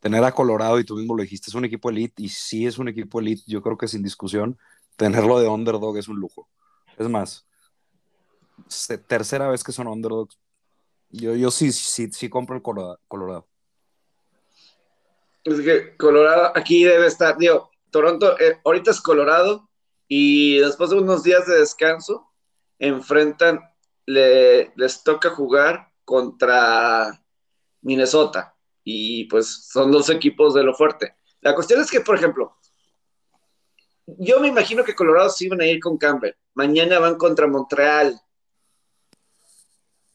tener 0.00 0.22
a 0.24 0.32
Colorado, 0.32 0.78
y 0.80 0.84
tú 0.84 0.96
mismo 0.96 1.16
lo 1.16 1.22
dijiste, 1.22 1.50
es 1.50 1.54
un 1.54 1.64
equipo 1.64 1.90
elite, 1.90 2.22
y 2.22 2.28
sí 2.28 2.66
es 2.66 2.78
un 2.78 2.88
equipo 2.88 3.20
elite, 3.20 3.42
yo 3.46 3.62
creo 3.62 3.76
que 3.78 3.88
sin 3.88 4.02
discusión, 4.02 4.58
tenerlo 4.96 5.38
de 5.40 5.48
underdog 5.48 5.96
es 5.98 6.08
un 6.08 6.18
lujo. 6.18 6.48
Es 6.98 7.08
más, 7.08 7.46
tercera 9.06 9.48
vez 9.48 9.62
que 9.62 9.72
son 9.72 9.86
underdogs, 9.86 10.38
yo, 11.10 11.34
yo 11.34 11.50
sí, 11.50 11.72
sí, 11.72 12.10
sí 12.10 12.28
compro 12.28 12.56
el 12.56 12.62
Colorado. 12.62 13.46
Es 15.44 15.60
que 15.60 15.96
Colorado 15.96 16.52
aquí 16.54 16.84
debe 16.84 17.06
estar, 17.06 17.38
digo, 17.38 17.70
Toronto, 17.90 18.38
eh, 18.40 18.60
ahorita 18.64 18.90
es 18.90 19.00
Colorado, 19.00 19.68
y 20.08 20.58
después 20.58 20.90
de 20.90 20.98
unos 20.98 21.22
días 21.22 21.46
de 21.46 21.58
descanso, 21.58 22.30
enfrentan, 22.78 23.60
les 24.06 25.02
toca 25.02 25.30
jugar 25.30 25.92
contra 26.04 27.22
Minnesota. 27.80 28.54
Y 28.84 29.24
pues 29.24 29.68
son 29.68 29.90
dos 29.90 30.10
equipos 30.10 30.54
de 30.54 30.62
lo 30.62 30.74
fuerte. 30.74 31.16
La 31.40 31.54
cuestión 31.54 31.80
es 31.80 31.90
que, 31.90 32.00
por 32.00 32.16
ejemplo, 32.16 32.56
yo 34.06 34.40
me 34.40 34.48
imagino 34.48 34.84
que 34.84 34.94
Colorado 34.94 35.30
sí 35.30 35.48
van 35.48 35.60
a 35.60 35.66
ir 35.66 35.80
con 35.80 35.98
Campbell. 35.98 36.34
Mañana 36.54 36.98
van 36.98 37.16
contra 37.16 37.46
Montreal, 37.46 38.20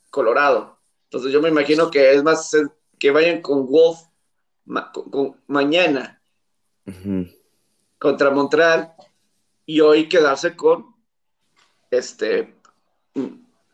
Colorado. 0.09 0.79
Entonces 1.05 1.31
yo 1.31 1.41
me 1.41 1.49
imagino 1.49 1.91
que 1.91 2.13
es 2.13 2.23
más 2.23 2.55
que 2.97 3.11
vayan 3.11 3.41
con 3.41 3.67
Wolf 3.67 3.99
mañana 5.47 6.21
contra 7.97 8.29
Montreal 8.29 8.93
y 9.65 9.81
hoy 9.81 10.07
quedarse 10.07 10.55
con 10.55 10.95
este 11.89 12.55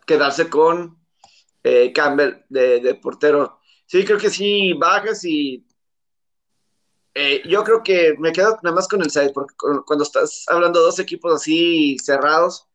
quedarse 0.06 0.50
con 0.50 0.98
eh, 1.64 1.92
Campbell 1.94 2.46
de, 2.50 2.96
portero. 2.96 3.60
Sí, 3.86 4.04
creo 4.06 4.18
que 4.18 4.30
sí, 4.30 4.74
bajas 4.74 5.24
y 5.26 5.67
eh, 7.18 7.42
yo 7.48 7.64
creo 7.64 7.82
que 7.84 8.16
me 8.20 8.32
quedo 8.32 8.60
nada 8.62 8.76
más 8.76 8.88
con 8.88 9.02
el 9.02 9.10
side, 9.10 9.32
porque 9.34 9.56
cuando 9.86 10.04
estás 10.04 10.46
hablando 10.48 10.80
de 10.80 10.86
dos 10.86 11.00
equipos 11.00 11.34
así 11.34 11.98
cerrados, 11.98 12.68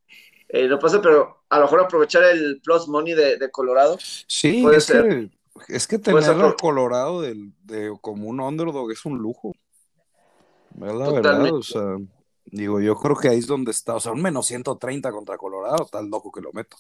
eh, 0.49 0.67
no 0.67 0.79
pasa, 0.79 1.01
pero 1.01 1.45
a 1.49 1.59
lo 1.59 1.65
mejor 1.65 1.81
aprovechar 1.81 2.25
el 2.25 2.61
plus 2.61 2.89
money 2.89 3.15
de, 3.15 3.51
Colorado. 3.51 3.97
Sí, 4.27 4.63
puede 4.63 4.79
es, 4.79 4.85
ser. 4.85 5.31
Que, 5.67 5.77
es 5.77 5.87
que 5.87 5.99
tener 5.99 6.25
a 6.25 6.55
Colorado 6.55 7.23
de, 7.23 7.97
como 8.01 8.29
un 8.29 8.41
underdog 8.41 8.91
es 8.91 9.05
un 9.05 9.19
lujo. 9.19 9.53
Es 10.75 10.95
la 10.95 11.11
verdad, 11.11 11.53
o 11.53 11.63
sea, 11.63 11.97
Digo, 12.45 12.81
yo 12.81 12.97
creo 12.97 13.17
que 13.17 13.29
ahí 13.29 13.39
es 13.39 13.47
donde 13.47 13.71
está. 13.71 13.95
O 13.95 14.01
sea, 14.01 14.13
un 14.13 14.23
menos 14.23 14.47
130 14.47 15.11
contra 15.13 15.39
Colorado, 15.39 15.87
tal 15.91 16.09
loco 16.09 16.33
que 16.33 16.41
lo 16.41 16.53
meto. 16.53 16.77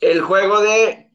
El 0.00 0.22
juego 0.22 0.60
de. 0.60 1.07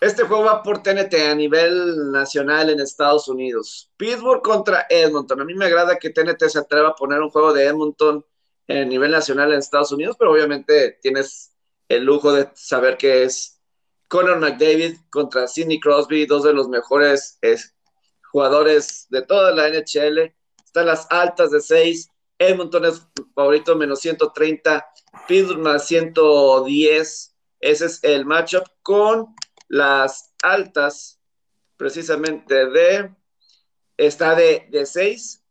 Este 0.00 0.24
juego 0.24 0.44
va 0.44 0.62
por 0.62 0.82
TNT 0.82 1.14
a 1.30 1.34
nivel 1.34 2.10
nacional 2.10 2.70
en 2.70 2.80
Estados 2.80 3.28
Unidos. 3.28 3.90
Pittsburgh 3.98 4.40
contra 4.42 4.86
Edmonton. 4.88 5.42
A 5.42 5.44
mí 5.44 5.54
me 5.54 5.66
agrada 5.66 5.98
que 5.98 6.08
TNT 6.08 6.48
se 6.48 6.58
atreva 6.58 6.88
a 6.88 6.94
poner 6.94 7.20
un 7.20 7.28
juego 7.28 7.52
de 7.52 7.66
Edmonton 7.66 8.24
a 8.66 8.74
nivel 8.84 9.10
nacional 9.10 9.52
en 9.52 9.58
Estados 9.58 9.92
Unidos, 9.92 10.16
pero 10.18 10.32
obviamente 10.32 10.98
tienes 11.02 11.52
el 11.88 12.04
lujo 12.04 12.32
de 12.32 12.48
saber 12.54 12.96
que 12.96 13.24
es 13.24 13.60
Conor 14.08 14.38
McDavid 14.38 14.96
contra 15.10 15.46
Sidney 15.46 15.78
Crosby, 15.78 16.24
dos 16.24 16.44
de 16.44 16.54
los 16.54 16.68
mejores 16.68 17.38
jugadores 18.22 19.06
de 19.10 19.22
toda 19.22 19.52
la 19.52 19.68
NHL 19.68 20.32
están 20.64 20.86
las 20.86 21.08
altas 21.10 21.50
de 21.50 21.60
6, 21.60 22.08
Edmonton 22.38 22.84
es 22.84 23.02
favorito 23.34 23.74
menos 23.74 23.98
130, 24.00 24.86
Pittsburgh 25.26 25.58
más 25.58 25.84
110, 25.88 27.34
ese 27.58 27.86
es 27.86 28.04
el 28.04 28.24
matchup 28.24 28.62
con 28.82 29.34
las 29.70 30.34
altas 30.42 31.20
precisamente 31.76 32.66
de, 32.66 33.14
está 33.96 34.34
de, 34.34 34.66
de 34.70 34.84
6. 34.84 35.42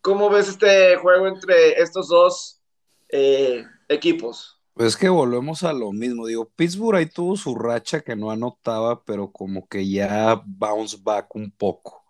¿Cómo 0.00 0.30
ves 0.30 0.48
este 0.48 0.96
juego 0.96 1.26
entre 1.26 1.82
estos 1.82 2.08
dos 2.08 2.62
eh, 3.08 3.64
equipos? 3.88 4.62
Pues 4.74 4.96
que 4.96 5.08
volvemos 5.08 5.64
a 5.64 5.72
lo 5.72 5.92
mismo. 5.92 6.26
Digo, 6.26 6.48
Pittsburgh 6.54 6.98
ahí 6.98 7.06
tuvo 7.06 7.36
su 7.36 7.56
racha 7.56 8.00
que 8.00 8.14
no 8.14 8.30
anotaba, 8.30 9.04
pero 9.04 9.32
como 9.32 9.66
que 9.66 9.88
ya 9.88 10.40
bounce 10.46 10.96
back 11.02 11.34
un 11.34 11.50
poco. 11.50 12.04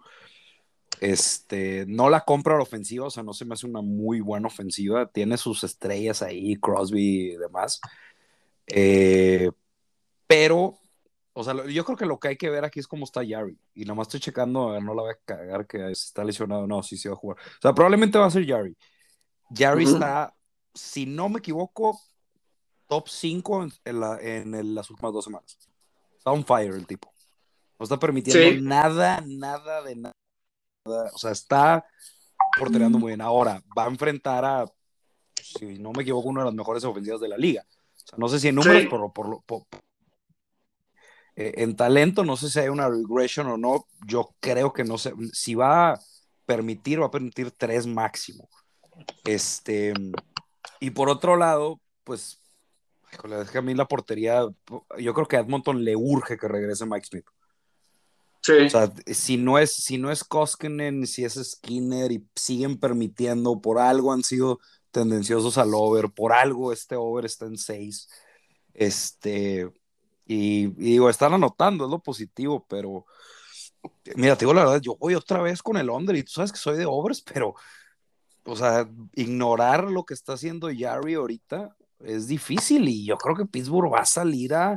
Este, 1.01 1.87
no 1.89 2.11
la 2.11 2.21
compra 2.21 2.57
la 2.57 2.63
ofensiva, 2.63 3.07
o 3.07 3.11
sea, 3.11 3.23
no 3.23 3.33
se 3.33 3.47
me 3.47 3.55
hace 3.55 3.67
una 3.67 3.81
muy 3.81 4.21
buena 4.21 4.49
ofensiva. 4.49 5.07
Tiene 5.07 5.39
sus 5.39 5.65
estrellas 5.65 6.21
ahí, 6.21 6.57
Crosby 6.57 7.33
y 7.33 7.37
demás. 7.37 7.81
Eh, 8.67 9.51
pero, 10.27 10.79
o 11.39 11.45
sea, 11.45 11.55
yo 11.67 11.85
creo 11.85 11.99
que 11.99 12.07
lo 12.07 12.19
que 12.19 12.29
hay 12.29 12.37
que 12.37 12.49
ver 12.49 12.65
aquí 12.65 12.81
es 12.81 12.89
cómo 12.89 13.05
está 13.05 13.23
Yari. 13.23 13.59
Y 13.75 13.85
nada 13.85 13.95
más 13.95 14.07
estoy 14.07 14.21
checando, 14.21 14.81
no 14.81 14.95
la 14.95 15.03
voy 15.03 15.13
a 15.13 15.19
cagar 15.23 15.67
que 15.67 15.91
está 15.91 16.25
lesionado. 16.25 16.67
No, 16.67 16.83
sí, 16.83 16.97
sí 16.97 17.09
va 17.09 17.15
a 17.15 17.19
jugar. 17.19 17.39
O 17.39 17.61
sea, 17.61 17.75
probablemente 17.75 18.17
va 18.19 18.25
a 18.25 18.31
ser 18.31 18.47
Yari. 18.47 18.75
Yari 19.51 19.85
está, 19.85 20.35
si 20.73 21.05
no 21.05 21.29
me 21.29 21.41
equivoco, 21.41 22.01
top 22.89 23.09
5 23.09 23.69
en, 23.85 24.55
en, 24.55 24.75
las 24.75 24.89
últimas 24.89 25.13
dos 25.13 25.25
semanas. 25.27 25.59
Está 26.17 26.31
on 26.31 26.43
fire 26.43 26.75
el 26.75 26.87
tipo. 26.87 27.13
No 27.79 27.85
está 27.85 27.99
permitiendo 27.99 28.63
nada, 28.63 29.23
nada 29.27 29.83
de 29.83 29.97
nada 29.97 30.15
o 30.87 31.19
sea, 31.19 31.33
está 31.33 31.85
portereando 32.59 32.99
muy 32.99 33.11
bien. 33.11 33.21
Ahora, 33.21 33.63
va 33.77 33.85
a 33.85 33.89
enfrentar 33.89 34.43
a, 34.43 34.65
si 35.35 35.79
no 35.79 35.93
me 35.93 36.03
equivoco, 36.03 36.31
una 36.31 36.41
de 36.41 36.47
las 36.47 36.55
mejores 36.55 36.83
ofensivas 36.85 37.21
de 37.21 37.29
la 37.29 37.37
liga. 37.37 37.63
O 37.69 38.09
sea, 38.09 38.19
no 38.19 38.29
sé 38.29 38.41
si 38.41 38.49
en 38.49 38.55
números, 38.55 38.87
por, 38.87 39.13
por, 39.13 39.43
por, 39.45 39.67
eh, 41.37 41.53
en 41.59 41.77
talento, 41.77 42.25
no 42.25 42.37
sé 42.37 42.49
si 42.49 42.59
hay 42.59 42.69
una 42.69 42.89
regression 42.89 43.47
o 43.47 43.57
no. 43.57 43.87
Yo 44.07 44.35
creo 44.41 44.73
que 44.73 44.85
no 44.85 44.99
sé. 44.99 45.13
Si 45.33 45.55
va 45.55 45.93
a 45.93 46.01
permitir, 46.47 47.01
va 47.01 47.07
a 47.07 47.11
permitir 47.11 47.51
tres 47.51 47.87
máximo. 47.87 48.49
Este, 49.25 49.93
y 50.81 50.91
por 50.91 51.11
otro 51.11 51.37
lado, 51.37 51.81
pues, 52.05 52.41
es 53.43 53.51
que 53.51 53.59
a 53.59 53.63
mí 53.63 53.75
la 53.75 53.87
portería, 53.87 54.47
yo 54.99 55.15
creo 55.15 55.29
que 55.29 55.37
a 55.37 55.41
Edmonton 55.41 55.85
le 55.85 55.95
urge 55.95 56.39
que 56.39 56.49
regrese 56.49 56.87
Mike 56.87 57.07
Smith. 57.07 57.27
O 58.49 58.71
sea, 58.71 58.93
si 59.07 59.37
no 59.37 59.59
es, 59.59 59.73
si 59.73 59.99
no 59.99 60.11
es 60.11 60.23
Koskinen, 60.23 61.07
si 61.07 61.25
es 61.25 61.35
Skinner 61.35 62.13
y 62.13 62.25
siguen 62.37 62.79
permitiendo, 62.79 63.61
por 63.61 63.79
algo 63.79 64.13
han 64.13 64.23
sido 64.23 64.61
tendenciosos 64.93 65.59
al 65.59 65.75
over, 65.75 66.11
por 66.11 66.33
algo 66.33 66.73
este 66.73 66.95
over 66.95 67.25
está 67.25 67.47
en 67.47 67.59
6. 67.59 68.09
Este, 68.73 69.69
y, 70.27 70.67
digo, 70.69 71.09
están 71.09 71.35
anotando, 71.35 71.85
es 71.85 71.91
lo 71.91 71.99
positivo, 72.01 72.65
pero 72.69 73.07
mira, 74.17 74.37
te 74.37 74.41
digo 74.41 74.55
la 74.55 74.65
verdad, 74.65 74.81
yo 74.81 74.97
voy 74.97 75.15
otra 75.15 75.41
vez 75.41 75.63
con 75.63 75.77
el 75.77 75.91
under 75.91 76.17
y 76.17 76.23
tú 76.23 76.33
sabes 76.33 76.53
que 76.53 76.59
soy 76.59 76.77
de 76.77 76.87
overs, 76.87 77.23
pero, 77.23 77.55
o 78.45 78.57
sea, 78.57 78.89
ignorar 79.15 79.85
lo 79.85 80.05
que 80.05 80.15
está 80.15 80.35
haciendo 80.35 80.71
Yari 80.71 81.15
ahorita 81.15 81.77
es 82.01 82.27
difícil 82.27 82.89
y 82.89 83.05
yo 83.05 83.17
creo 83.17 83.37
que 83.37 83.47
Pittsburgh 83.47 83.93
va 83.93 84.01
a 84.01 84.07
salir 84.07 84.55
a, 84.55 84.73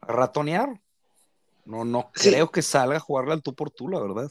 a 0.00 0.06
ratonear. 0.06 0.80
No, 1.64 1.84
no 1.84 2.10
creo 2.12 2.50
que 2.50 2.62
salga 2.62 2.96
a 2.96 3.00
jugarla 3.00 3.34
al 3.34 3.42
tú 3.42 3.54
por 3.54 3.70
tú, 3.70 3.88
la 3.88 4.00
verdad. 4.00 4.30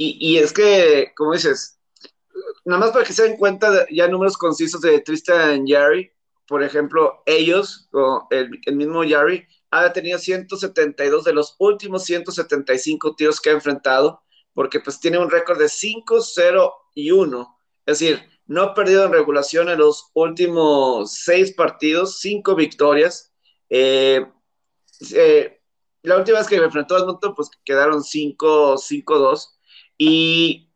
Y, 0.00 0.38
es 0.38 0.52
que, 0.52 1.12
como 1.16 1.32
dices, 1.32 1.80
nada 2.64 2.78
más 2.78 2.92
para 2.92 3.04
que 3.04 3.12
se 3.12 3.24
den 3.24 3.36
cuenta 3.36 3.84
ya 3.90 4.06
números 4.06 4.36
concisos 4.36 4.80
de 4.80 5.00
Tristan 5.00 5.66
Yari, 5.66 6.12
por 6.46 6.62
ejemplo, 6.62 7.24
ellos, 7.26 7.88
o 7.92 8.28
el, 8.30 8.60
mismo 8.76 9.02
Yari, 9.02 9.44
ha 9.70 9.92
tenido 9.92 10.18
172 10.18 11.24
de 11.24 11.32
los 11.32 11.56
últimos 11.58 12.04
175 12.04 13.14
tiros 13.16 13.40
que 13.40 13.50
ha 13.50 13.54
enfrentado, 13.54 14.22
porque 14.54 14.80
pues 14.80 15.00
tiene 15.00 15.18
un 15.18 15.30
récord 15.30 15.58
de 15.58 15.68
5, 15.68 16.20
0 16.20 16.74
y 16.94 17.10
1 17.10 17.58
Es 17.86 17.98
decir, 17.98 18.28
no 18.46 18.62
ha 18.62 18.74
perdido 18.74 19.04
en 19.04 19.12
regulación 19.12 19.68
en 19.68 19.78
los 19.78 20.10
últimos 20.14 21.12
seis 21.12 21.52
partidos, 21.52 22.18
cinco 22.20 22.54
victorias. 22.54 23.32
Eh, 23.68 24.26
eh, 25.14 25.60
la 26.02 26.16
última 26.16 26.38
vez 26.38 26.48
que 26.48 26.58
me 26.58 26.64
enfrentó 26.64 26.96
a 26.96 27.00
Edmonton, 27.00 27.34
pues 27.34 27.50
quedaron 27.64 28.02
5-2. 28.02 29.58
Y 29.98 30.72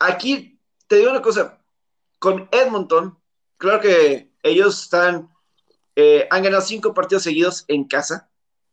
aquí 0.00 0.58
te 0.86 0.96
digo 0.96 1.10
una 1.10 1.22
cosa, 1.22 1.62
con 2.18 2.48
Edmonton, 2.50 3.18
claro 3.58 3.80
que 3.80 4.32
ellos 4.42 4.82
están, 4.84 5.30
eh, 5.96 6.28
han 6.30 6.42
ganado 6.42 6.62
cinco 6.62 6.94
partidos 6.94 7.24
seguidos 7.24 7.64
en 7.68 7.84
casa. 7.88 8.30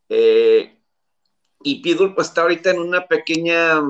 Eh, 0.09 0.77
y 1.63 1.81
Pittsburgh 1.81 2.13
pues, 2.13 2.27
está 2.27 2.41
ahorita 2.41 2.71
en 2.71 2.79
una 2.79 3.07
pequeña 3.07 3.81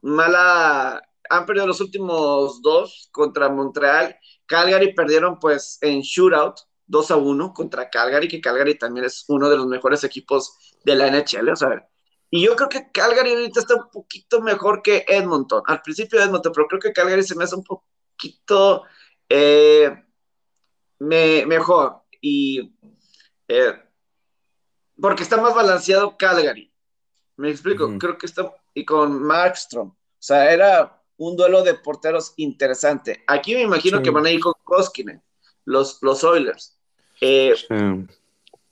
mala. 0.00 1.02
Han 1.28 1.46
perdido 1.46 1.66
los 1.66 1.80
últimos 1.80 2.62
dos 2.62 3.08
contra 3.12 3.48
Montreal. 3.48 4.16
Calgary 4.46 4.94
perdieron 4.94 5.38
pues 5.38 5.78
en 5.80 6.00
shootout 6.00 6.60
2 6.86 7.10
a 7.10 7.16
1 7.16 7.54
contra 7.54 7.88
Calgary, 7.90 8.28
que 8.28 8.40
Calgary 8.40 8.78
también 8.78 9.06
es 9.06 9.24
uno 9.28 9.48
de 9.48 9.56
los 9.56 9.66
mejores 9.66 10.04
equipos 10.04 10.56
de 10.84 10.94
la 10.94 11.08
NHL. 11.08 11.48
O 11.48 11.56
sea, 11.56 11.88
y 12.30 12.44
yo 12.44 12.54
creo 12.54 12.68
que 12.68 12.90
Calgary 12.92 13.32
ahorita 13.32 13.60
está 13.60 13.76
un 13.76 13.90
poquito 13.90 14.40
mejor 14.40 14.82
que 14.82 15.04
Edmonton. 15.08 15.62
Al 15.66 15.82
principio 15.82 16.20
Edmonton, 16.20 16.52
pero 16.54 16.66
creo 16.68 16.80
que 16.80 16.92
Calgary 16.92 17.22
se 17.22 17.34
me 17.34 17.44
hace 17.44 17.56
un 17.56 17.64
poquito 17.64 18.84
eh, 19.28 20.04
mejor. 20.98 22.01
Y 22.22 22.72
eh, 23.48 23.74
porque 24.98 25.24
está 25.24 25.36
más 25.36 25.54
balanceado 25.54 26.16
Calgary. 26.16 26.72
Me 27.36 27.50
explico, 27.50 27.98
creo 27.98 28.16
que 28.16 28.26
está, 28.26 28.54
y 28.72 28.84
con 28.84 29.22
Markstrom, 29.22 29.88
o 29.88 29.96
sea, 30.18 30.52
era 30.52 31.02
un 31.16 31.36
duelo 31.36 31.62
de 31.62 31.74
porteros 31.74 32.34
interesante. 32.36 33.24
Aquí 33.26 33.54
me 33.54 33.62
imagino 33.62 34.02
que 34.02 34.10
van 34.10 34.26
a 34.26 34.30
ir 34.30 34.40
con 34.40 34.54
Koskinen, 34.62 35.22
los, 35.64 35.98
los 36.02 36.22
Oilers. 36.22 36.78
Eh, 37.20 37.54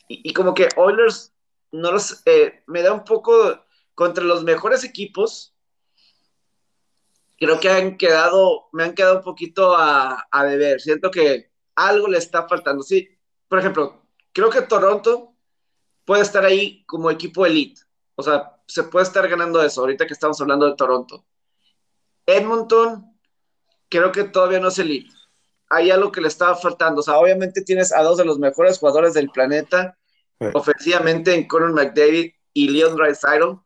y, 0.08 0.32
como 0.32 0.54
que 0.54 0.68
Oilers 0.76 1.32
no 1.72 1.92
los, 1.92 2.22
eh, 2.26 2.62
me 2.66 2.82
da 2.82 2.92
un 2.92 3.04
poco 3.04 3.64
contra 3.94 4.24
los 4.24 4.44
mejores 4.44 4.84
equipos. 4.84 5.54
Creo 7.38 7.58
que 7.58 7.70
han 7.70 7.96
quedado, 7.96 8.68
me 8.72 8.84
han 8.84 8.94
quedado 8.94 9.18
un 9.18 9.24
poquito 9.24 9.74
a, 9.76 10.28
a 10.30 10.44
deber. 10.44 10.80
Siento 10.80 11.10
que 11.10 11.50
algo 11.74 12.08
le 12.08 12.18
está 12.18 12.46
faltando. 12.46 12.82
Sí, 12.82 13.08
por 13.50 13.58
ejemplo, 13.58 14.00
creo 14.32 14.48
que 14.48 14.62
Toronto 14.62 15.34
puede 16.04 16.22
estar 16.22 16.44
ahí 16.44 16.84
como 16.86 17.10
equipo 17.10 17.44
elite. 17.44 17.82
O 18.14 18.22
sea, 18.22 18.56
se 18.64 18.84
puede 18.84 19.02
estar 19.02 19.28
ganando 19.28 19.60
eso 19.60 19.80
ahorita 19.80 20.06
que 20.06 20.12
estamos 20.12 20.40
hablando 20.40 20.66
de 20.66 20.76
Toronto. 20.76 21.24
Edmonton, 22.26 23.12
creo 23.88 24.12
que 24.12 24.22
todavía 24.22 24.60
no 24.60 24.68
es 24.68 24.78
elite. 24.78 25.12
Hay 25.68 25.90
algo 25.90 26.12
que 26.12 26.20
le 26.20 26.28
estaba 26.28 26.54
faltando. 26.54 27.00
O 27.00 27.02
sea, 27.02 27.18
obviamente 27.18 27.62
tienes 27.62 27.92
a 27.92 28.04
dos 28.04 28.18
de 28.18 28.24
los 28.24 28.38
mejores 28.38 28.78
jugadores 28.78 29.14
del 29.14 29.30
planeta, 29.30 29.98
ofensivamente 30.54 31.34
en 31.34 31.48
Conor 31.48 31.72
McDavid 31.72 32.30
y 32.54 32.68
Leon 32.68 32.94
Draisaitl, 32.94 33.58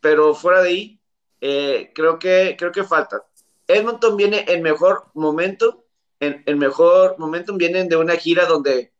pero 0.00 0.34
fuera 0.34 0.62
de 0.62 0.68
ahí, 0.68 1.00
eh, 1.40 1.92
creo, 1.94 2.18
que, 2.18 2.56
creo 2.58 2.72
que 2.72 2.82
falta. 2.82 3.24
Edmonton 3.68 4.16
viene 4.16 4.44
en 4.48 4.62
mejor 4.62 5.04
momento, 5.14 5.84
en, 6.18 6.42
en 6.44 6.58
mejor 6.58 7.20
momento 7.20 7.54
vienen 7.54 7.88
de 7.88 7.96
una 7.96 8.16
gira 8.16 8.46
donde 8.46 8.92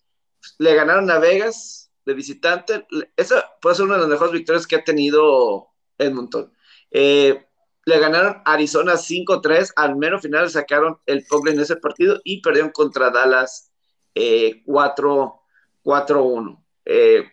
le 0.58 0.74
ganaron 0.74 1.10
a 1.10 1.18
Vegas, 1.18 1.90
de 2.04 2.14
visitante, 2.14 2.86
esa 3.16 3.44
puede 3.60 3.76
ser 3.76 3.84
una 3.84 3.94
de 3.94 4.00
las 4.00 4.08
mejores 4.08 4.32
victorias 4.32 4.66
que 4.66 4.76
ha 4.76 4.84
tenido 4.84 5.68
Edmonton. 5.98 6.52
Eh, 6.90 7.46
le 7.84 7.98
ganaron 7.98 8.42
Arizona 8.44 8.94
5-3, 8.94 9.72
al 9.76 9.96
menos 9.96 10.22
final 10.22 10.48
sacaron 10.50 10.98
el 11.06 11.24
pobre 11.26 11.52
en 11.52 11.60
ese 11.60 11.76
partido 11.76 12.20
y 12.24 12.42
perdieron 12.42 12.70
contra 12.70 13.10
Dallas 13.10 13.72
4-1. 14.14 16.64
Eh, 16.84 17.24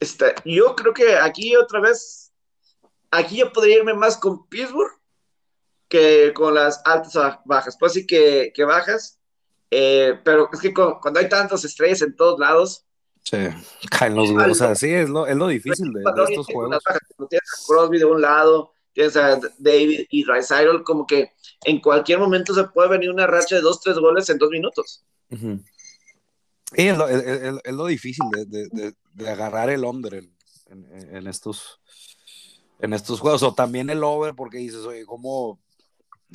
eh, 0.00 0.34
yo 0.44 0.76
creo 0.76 0.92
que 0.92 1.16
aquí 1.16 1.56
otra 1.56 1.80
vez, 1.80 2.32
aquí 3.10 3.38
yo 3.38 3.52
podría 3.52 3.78
irme 3.78 3.94
más 3.94 4.16
con 4.16 4.48
Pittsburgh 4.48 4.92
que 5.88 6.32
con 6.34 6.54
las 6.54 6.80
altas 6.84 7.38
bajas. 7.44 7.76
Pues 7.78 7.94
sí 7.94 8.06
que, 8.06 8.52
bajas, 8.64 9.18
pero 9.70 10.48
es 10.52 10.60
que 10.60 10.72
cuando 10.72 11.20
hay 11.20 11.28
tantas 11.28 11.64
estrellas 11.64 12.02
en 12.02 12.16
todos 12.16 12.38
lados, 12.38 12.86
Sí, 13.28 13.36
caen 13.90 14.14
los 14.14 14.30
huevos. 14.30 14.52
O 14.52 14.54
sea, 14.54 14.74
sí, 14.74 14.92
es 14.92 15.08
lo, 15.08 15.26
es 15.26 15.36
lo 15.36 15.48
difícil 15.48 15.92
de, 15.92 16.00
estos 16.00 16.46
juegos. 16.46 16.78
Tienes 17.28 17.42
a 17.52 17.66
Crosby 17.66 17.98
de 17.98 18.04
un 18.04 18.20
lado, 18.20 18.72
tienes 18.92 19.16
a 19.16 19.40
David 19.58 20.06
y 20.10 20.24
Rice 20.24 20.54
como 20.84 21.06
que 21.06 21.32
en 21.64 21.80
cualquier 21.80 22.20
momento 22.20 22.54
se 22.54 22.64
puede 22.64 22.88
venir 22.88 23.10
una 23.10 23.26
racha 23.26 23.56
de 23.56 23.62
dos, 23.62 23.80
tres 23.80 23.98
goles 23.98 24.28
en 24.30 24.38
dos 24.38 24.50
minutos. 24.50 25.04
Y 25.30 26.86
es 26.86 26.96
lo, 26.96 27.08
es, 27.08 27.72
lo 27.72 27.86
difícil 27.86 28.24
de, 28.30 28.68
de, 28.70 28.94
de, 29.12 29.28
agarrar 29.28 29.70
el 29.70 29.84
under 29.84 30.14
en, 30.14 30.36
en, 30.68 31.26
estos, 31.26 31.80
en 32.80 32.92
estos 32.92 33.20
juegos. 33.20 33.42
O 33.42 33.54
también 33.54 33.90
el 33.90 34.04
over, 34.04 34.34
porque 34.34 34.58
dices, 34.58 34.84
oye, 34.84 35.04
como 35.04 35.60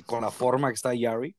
con 0.05 0.21
la 0.21 0.31
forma 0.31 0.69
que 0.69 0.75
está 0.75 0.93
Yari, 0.93 1.35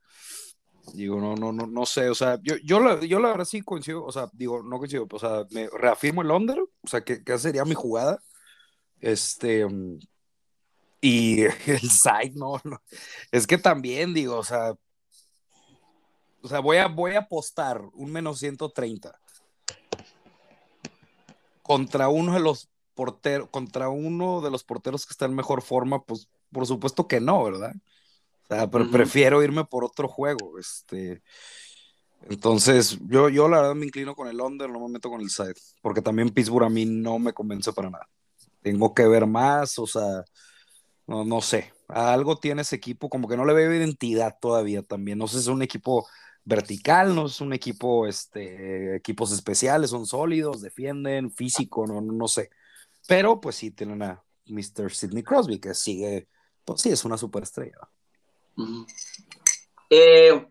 Digo, 0.95 1.21
no, 1.21 1.35
no, 1.37 1.53
no, 1.53 1.67
no 1.67 1.87
sé, 1.87 2.11
o 2.11 2.15
sea, 2.15 2.39
yo, 2.43 2.57
yo, 2.65 2.81
la, 2.81 3.01
yo 3.01 3.21
la 3.21 3.29
verdad 3.29 3.45
sí 3.45 3.63
coincido, 3.63 4.05
o 4.05 4.13
sea, 4.13 4.29
digo, 4.33 4.63
no 4.63 4.79
coincido, 4.79 5.07
o 5.11 5.19
sea, 5.19 5.47
me 5.51 5.69
reafirmo 5.69 6.23
el 6.23 6.31
under, 6.31 6.59
o 6.61 6.89
sea, 6.89 7.03
que, 7.03 7.23
que 7.23 7.39
sería 7.39 7.65
mi 7.65 7.75
jugada. 7.75 8.19
Este, 9.01 9.67
y 11.01 11.43
el 11.67 11.91
side, 11.91 12.33
no, 12.35 12.61
no, 12.65 12.83
es 13.31 13.47
que 13.47 13.59
también, 13.59 14.13
digo, 14.13 14.37
o 14.37 14.45
sea, 14.45 14.75
o 16.43 16.49
sea, 16.49 16.61
voy 16.61 16.79
a, 16.79 16.89
voy 16.89 17.15
a 17.15 17.21
apostar 17.21 17.81
un 17.95 18.11
menos 18.13 18.41
130 18.41 19.19
contra 21.63 22.09
uno 22.09 22.35
de 22.35 22.41
los 22.41 22.69
porteros, 22.95 23.49
contra 23.51 23.89
uno 23.89 24.41
de 24.41 24.51
los 24.51 24.65
porteros 24.65 25.07
que 25.07 25.13
está 25.13 25.25
en 25.27 25.35
mejor 25.35 25.63
forma, 25.63 26.03
pues 26.05 26.29
por 26.51 26.67
supuesto 26.67 27.09
que 27.09 27.21
no, 27.21 27.43
¿verdad? 27.45 27.73
Pero 28.71 28.91
prefiero 28.91 29.43
irme 29.43 29.65
por 29.65 29.85
otro 29.85 30.09
juego. 30.09 30.59
Este, 30.59 31.23
entonces, 32.29 32.99
yo, 33.09 33.29
yo 33.29 33.49
la 33.49 33.59
verdad 33.59 33.75
me 33.75 33.87
inclino 33.87 34.15
con 34.15 34.29
el 34.29 34.41
under, 34.41 34.71
no 34.71 34.81
me 34.81 34.93
meto 34.93 35.11
con 35.11 35.21
el 35.21 35.31
side, 35.31 35.55
porque 35.81 36.03
también 36.03 36.31
Pittsburgh 36.31 36.67
a 36.67 36.71
mí 36.71 36.85
no 36.87 37.19
me 37.19 37.33
convence 37.33 37.73
para 37.73 37.91
nada. 37.91 38.09
Tengo 38.63 38.95
que 38.95 39.07
ver 39.07 39.27
más, 39.27 39.79
o 39.79 39.87
sea, 39.87 40.25
no, 41.07 41.25
no 41.25 41.41
sé. 41.41 41.73
Algo 41.89 42.37
tiene 42.37 42.63
ese 42.63 42.77
equipo, 42.77 43.09
como 43.09 43.29
que 43.29 43.37
no 43.37 43.45
le 43.45 43.53
veo 43.55 43.75
identidad 43.75 44.37
todavía 44.41 44.83
también. 44.83 45.19
No 45.19 45.27
sé 45.27 45.35
si 45.39 45.43
es 45.43 45.49
un 45.49 45.63
equipo 45.63 46.07
vertical, 46.45 47.15
no 47.15 47.27
es 47.27 47.41
un 47.41 47.53
equipo, 47.53 48.07
este, 48.07 48.97
equipos 48.97 49.33
especiales, 49.33 49.91
son 49.91 50.07
sólidos, 50.07 50.61
defienden, 50.63 51.31
físico, 51.31 51.87
no, 51.87 52.01
no 52.01 52.29
sé. 52.29 52.51
Pero 53.09 53.41
pues 53.41 53.57
sí, 53.57 53.71
tienen 53.73 54.03
a 54.03 54.23
Mr. 54.47 54.93
Sidney 54.93 55.23
Crosby, 55.23 55.59
que 55.59 55.75
sigue, 55.75 56.29
pues 56.65 56.83
sí, 56.83 56.91
es 56.91 57.05
una 57.05 57.19
superestrella. 57.19 57.79
Eh, 59.91 60.47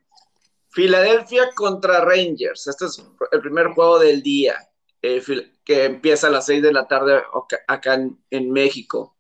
Filadelfia 0.69 1.49
contra 1.55 2.01
Rangers. 2.01 2.67
Este 2.67 2.85
es 2.85 3.03
el 3.31 3.41
primer 3.41 3.67
juego 3.69 3.99
del 3.99 4.21
día, 4.21 4.55
eh, 5.01 5.21
que 5.63 5.85
empieza 5.85 6.27
a 6.27 6.29
las 6.29 6.45
6 6.45 6.61
de 6.61 6.71
la 6.71 6.87
tarde 6.87 7.21
acá 7.67 7.99
en, 8.29 8.51
México. 8.51 9.17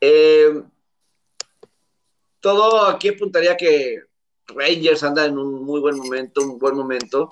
Eh, 0.00 0.62
todo 2.40 2.86
aquí 2.86 3.08
apuntaría 3.08 3.56
que 3.56 4.02
Rangers 4.48 5.02
anda 5.02 5.24
en 5.24 5.38
un 5.38 5.64
muy 5.64 5.80
buen 5.80 5.96
momento, 5.96 6.42
un 6.42 6.58
buen 6.58 6.76
momento. 6.76 7.28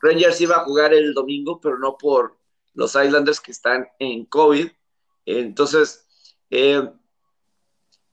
Rangers 0.00 0.40
iba 0.40 0.56
a 0.56 0.64
jugar 0.64 0.94
el 0.94 1.12
domingo, 1.12 1.60
pero 1.60 1.78
no 1.78 1.98
por 1.98 2.38
los 2.74 2.94
Islanders 2.94 3.40
que 3.40 3.50
están 3.50 3.88
en 3.98 4.24
COVID. 4.26 4.70
Entonces, 5.26 6.06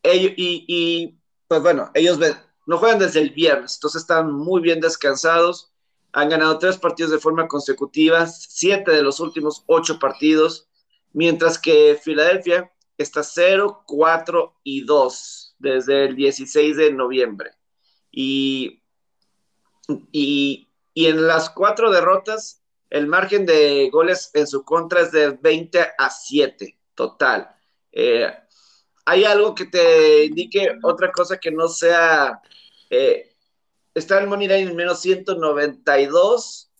y, 0.03 1.17
pues 1.47 1.61
bueno, 1.61 1.91
ellos 1.93 2.19
no 2.65 2.77
juegan 2.77 2.99
desde 2.99 3.21
el 3.21 3.29
viernes, 3.31 3.75
entonces 3.75 4.01
están 4.01 4.31
muy 4.31 4.61
bien 4.61 4.79
descansados. 4.79 5.71
Han 6.11 6.29
ganado 6.29 6.59
tres 6.59 6.77
partidos 6.77 7.11
de 7.11 7.19
forma 7.19 7.47
consecutiva, 7.47 8.27
siete 8.27 8.91
de 8.91 9.01
los 9.01 9.19
últimos 9.19 9.63
ocho 9.65 9.97
partidos, 9.97 10.67
mientras 11.11 11.57
que 11.57 11.99
Filadelfia 12.01 12.71
está 12.97 13.23
0, 13.23 13.83
4 13.87 14.59
y 14.63 14.85
2 14.85 15.55
desde 15.57 16.05
el 16.05 16.15
16 16.15 16.77
de 16.77 16.93
noviembre. 16.93 17.51
Y, 18.11 18.83
y, 20.11 20.69
y 20.93 21.05
en 21.07 21.25
las 21.25 21.49
cuatro 21.49 21.91
derrotas, 21.91 22.61
el 22.89 23.07
margen 23.07 23.45
de 23.45 23.89
goles 23.91 24.29
en 24.33 24.45
su 24.45 24.63
contra 24.63 25.01
es 25.01 25.11
de 25.11 25.31
20 25.31 25.79
a 25.97 26.09
7 26.09 26.77
total. 26.93 27.55
Eh, 27.91 28.31
¿Hay 29.05 29.25
algo 29.25 29.53
que 29.53 29.65
te 29.65 30.25
indique 30.25 30.77
otra 30.83 31.11
cosa 31.11 31.37
que 31.37 31.51
no 31.51 31.67
sea... 31.67 32.41
Eh, 32.89 33.35
está 33.93 34.19
el 34.19 34.27
money 34.27 34.51
en 34.51 34.75
menos 34.75 35.01
192, 35.01 36.71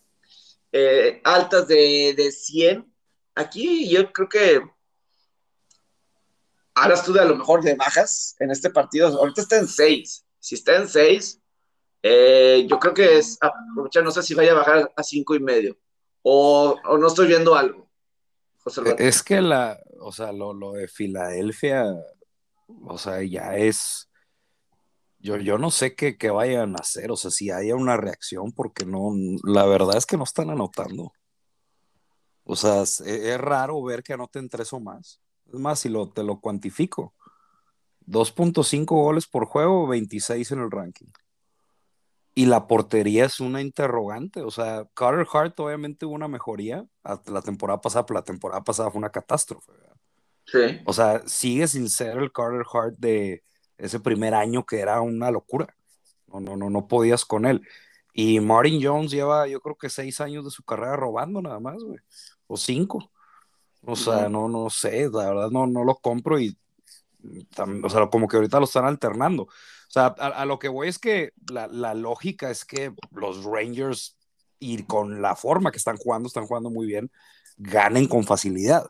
eh, 0.71 1.21
altas 1.23 1.67
de, 1.67 2.13
de 2.15 2.31
100. 2.31 2.91
Aquí 3.35 3.89
yo 3.89 4.11
creo 4.11 4.29
que 4.29 4.61
hablas 6.75 7.03
tú 7.05 7.13
de 7.13 7.21
a 7.21 7.25
lo 7.25 7.35
mejor 7.35 7.63
de 7.63 7.75
bajas 7.75 8.35
en 8.39 8.51
este 8.51 8.69
partido. 8.69 9.07
Ahorita 9.07 9.41
está 9.41 9.57
en 9.57 9.67
seis. 9.67 10.25
Si 10.39 10.55
está 10.55 10.75
en 10.75 10.87
seis, 10.87 11.41
eh, 12.01 12.65
yo 12.69 12.79
creo 12.79 12.93
que 12.93 13.17
es 13.17 13.37
aprovechar, 13.41 14.03
no 14.03 14.11
sé 14.11 14.23
si 14.23 14.33
vaya 14.33 14.51
a 14.51 14.55
bajar 14.55 14.93
a 14.95 15.03
cinco 15.03 15.35
y 15.35 15.39
medio. 15.39 15.77
O, 16.21 16.79
no 16.97 17.07
estoy 17.07 17.27
viendo 17.27 17.55
algo. 17.55 17.82
Es 18.97 19.23
que 19.23 19.41
la, 19.41 19.79
o 19.99 20.11
sea, 20.11 20.31
lo, 20.31 20.53
lo, 20.53 20.73
de 20.73 20.87
Filadelfia, 20.87 21.85
o 22.85 22.97
sea, 22.97 23.21
ya 23.23 23.57
es. 23.57 24.09
Yo, 25.19 25.37
yo 25.37 25.57
no 25.57 25.71
sé 25.71 25.95
qué, 25.95 26.17
qué, 26.17 26.29
vayan 26.29 26.75
a 26.75 26.81
hacer, 26.81 27.09
o 27.11 27.15
sea, 27.15 27.31
si 27.31 27.49
haya 27.49 27.75
una 27.75 27.95
reacción, 27.95 28.51
porque 28.51 28.85
no, 28.85 29.11
la 29.43 29.65
verdad 29.65 29.95
es 29.95 30.05
que 30.05 30.17
no 30.17 30.25
están 30.25 30.49
anotando. 30.49 31.13
O 32.43 32.57
sea, 32.57 32.81
es, 32.81 32.99
es 32.99 33.39
raro 33.39 33.81
ver 33.83 34.03
que 34.03 34.13
anoten 34.13 34.49
tres 34.49 34.73
o 34.73 34.81
más. 34.81 35.21
Es 35.47 35.59
más, 35.59 35.79
si 35.79 35.89
lo, 35.89 36.09
te 36.09 36.23
lo 36.23 36.41
cuantifico, 36.41 37.13
2.5 38.05 38.85
goles 38.85 39.27
por 39.27 39.45
juego, 39.45 39.87
26 39.87 40.51
en 40.51 40.59
el 40.59 40.71
ranking. 40.71 41.07
Y 42.35 42.47
la 42.47 42.67
portería 42.67 43.25
es 43.25 43.39
una 43.39 43.61
interrogante. 43.61 44.41
O 44.41 44.51
sea, 44.51 44.87
Carter 44.93 45.27
Hart 45.31 45.59
obviamente 45.59 46.05
hubo 46.05 46.15
una 46.15 46.27
mejoría 46.27 46.85
la 47.03 47.41
temporada 47.41 47.79
pasada, 47.79 48.05
pero 48.05 48.19
la 48.19 48.23
temporada 48.23 48.63
pasada 48.63 48.89
fue 48.89 48.99
una 48.99 49.11
catástrofe. 49.11 49.71
Sí. 50.45 50.81
O 50.85 50.93
sea, 50.93 51.21
sigue 51.27 51.67
sin 51.67 51.89
ser 51.89 52.17
el 52.17 52.31
Carter 52.31 52.65
Hart 52.71 52.95
de 52.97 53.43
ese 53.77 53.99
primer 53.99 54.33
año 54.33 54.65
que 54.65 54.79
era 54.79 55.01
una 55.01 55.29
locura. 55.31 55.75
No, 56.27 56.39
no, 56.39 56.57
no, 56.57 56.69
no 56.69 56.87
podías 56.87 57.25
con 57.25 57.45
él. 57.45 57.61
Y 58.13 58.39
Martin 58.39 58.79
Jones 58.81 59.11
lleva, 59.11 59.47
yo 59.47 59.59
creo 59.59 59.75
que 59.75 59.89
seis 59.89 60.21
años 60.21 60.45
de 60.45 60.51
su 60.51 60.63
carrera 60.63 60.95
robando 60.95 61.41
nada 61.41 61.59
más, 61.59 61.83
güey. 61.83 61.99
O 62.47 62.57
cinco. 62.57 63.11
O 63.85 63.95
sea, 63.95 64.29
no, 64.29 64.47
no 64.47 64.69
sé, 64.69 65.09
la 65.11 65.29
verdad 65.29 65.49
no, 65.49 65.67
no 65.67 65.83
lo 65.83 65.95
compro 65.95 66.39
y, 66.39 66.57
o 67.83 67.89
sea, 67.89 68.07
como 68.07 68.27
que 68.27 68.37
ahorita 68.37 68.59
lo 68.59 68.65
están 68.65 68.85
alternando. 68.85 69.47
O 69.93 69.99
sea, 69.99 70.07
a, 70.07 70.45
lo 70.45 70.57
que 70.57 70.69
voy 70.69 70.87
es 70.87 70.97
que 70.97 71.33
la, 71.51 71.67
la, 71.67 71.93
lógica 71.93 72.49
es 72.49 72.65
que 72.65 72.91
los 73.11 73.43
Rangers, 73.43 74.17
y 74.57 74.81
con 74.85 75.21
la 75.21 75.35
forma 75.35 75.69
que 75.69 75.77
están 75.77 75.97
jugando, 75.97 76.25
están 76.25 76.47
jugando 76.47 76.71
muy 76.71 76.87
bien, 76.87 77.11
ganen 77.57 78.07
con 78.07 78.23
facilidad. 78.23 78.87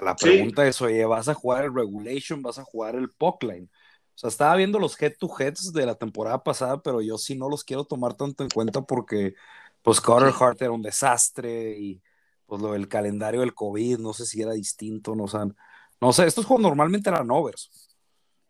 La 0.00 0.16
pregunta 0.16 0.66
es, 0.66 0.82
oye, 0.82 1.04
¿vas 1.04 1.28
a 1.28 1.34
jugar 1.34 1.66
el 1.66 1.72
regulation? 1.72 2.42
¿Vas 2.42 2.58
a 2.58 2.64
jugar 2.64 2.96
el 2.96 3.08
puck 3.08 3.44
line? 3.44 3.68
O 4.16 4.18
sea, 4.18 4.26
estaba 4.26 4.56
viendo 4.56 4.80
los 4.80 5.00
head-to-heads 5.00 5.72
de 5.72 5.86
la 5.86 5.94
temporada 5.94 6.42
pasada, 6.42 6.82
pero 6.82 7.00
yo 7.00 7.16
sí 7.16 7.36
no 7.36 7.48
los 7.48 7.62
quiero 7.62 7.84
tomar 7.84 8.14
tanto 8.14 8.42
en 8.42 8.50
cuenta 8.50 8.82
porque, 8.82 9.34
pues, 9.82 10.00
Carter 10.00 10.34
Hart 10.36 10.60
era 10.62 10.72
un 10.72 10.82
desastre 10.82 11.78
y 11.78 12.02
pues 12.44 12.60
lo 12.60 12.72
del 12.72 12.88
calendario 12.88 13.38
del 13.42 13.54
COVID, 13.54 13.98
no 13.98 14.12
sé 14.12 14.26
si 14.26 14.42
era 14.42 14.50
distinto, 14.50 15.14
no, 15.14 15.24
o 15.26 15.52
no 16.00 16.12
sé, 16.12 16.26
estos 16.26 16.44
juegos 16.44 16.62
normalmente 16.64 17.08
eran 17.08 17.30
overs. 17.30 17.85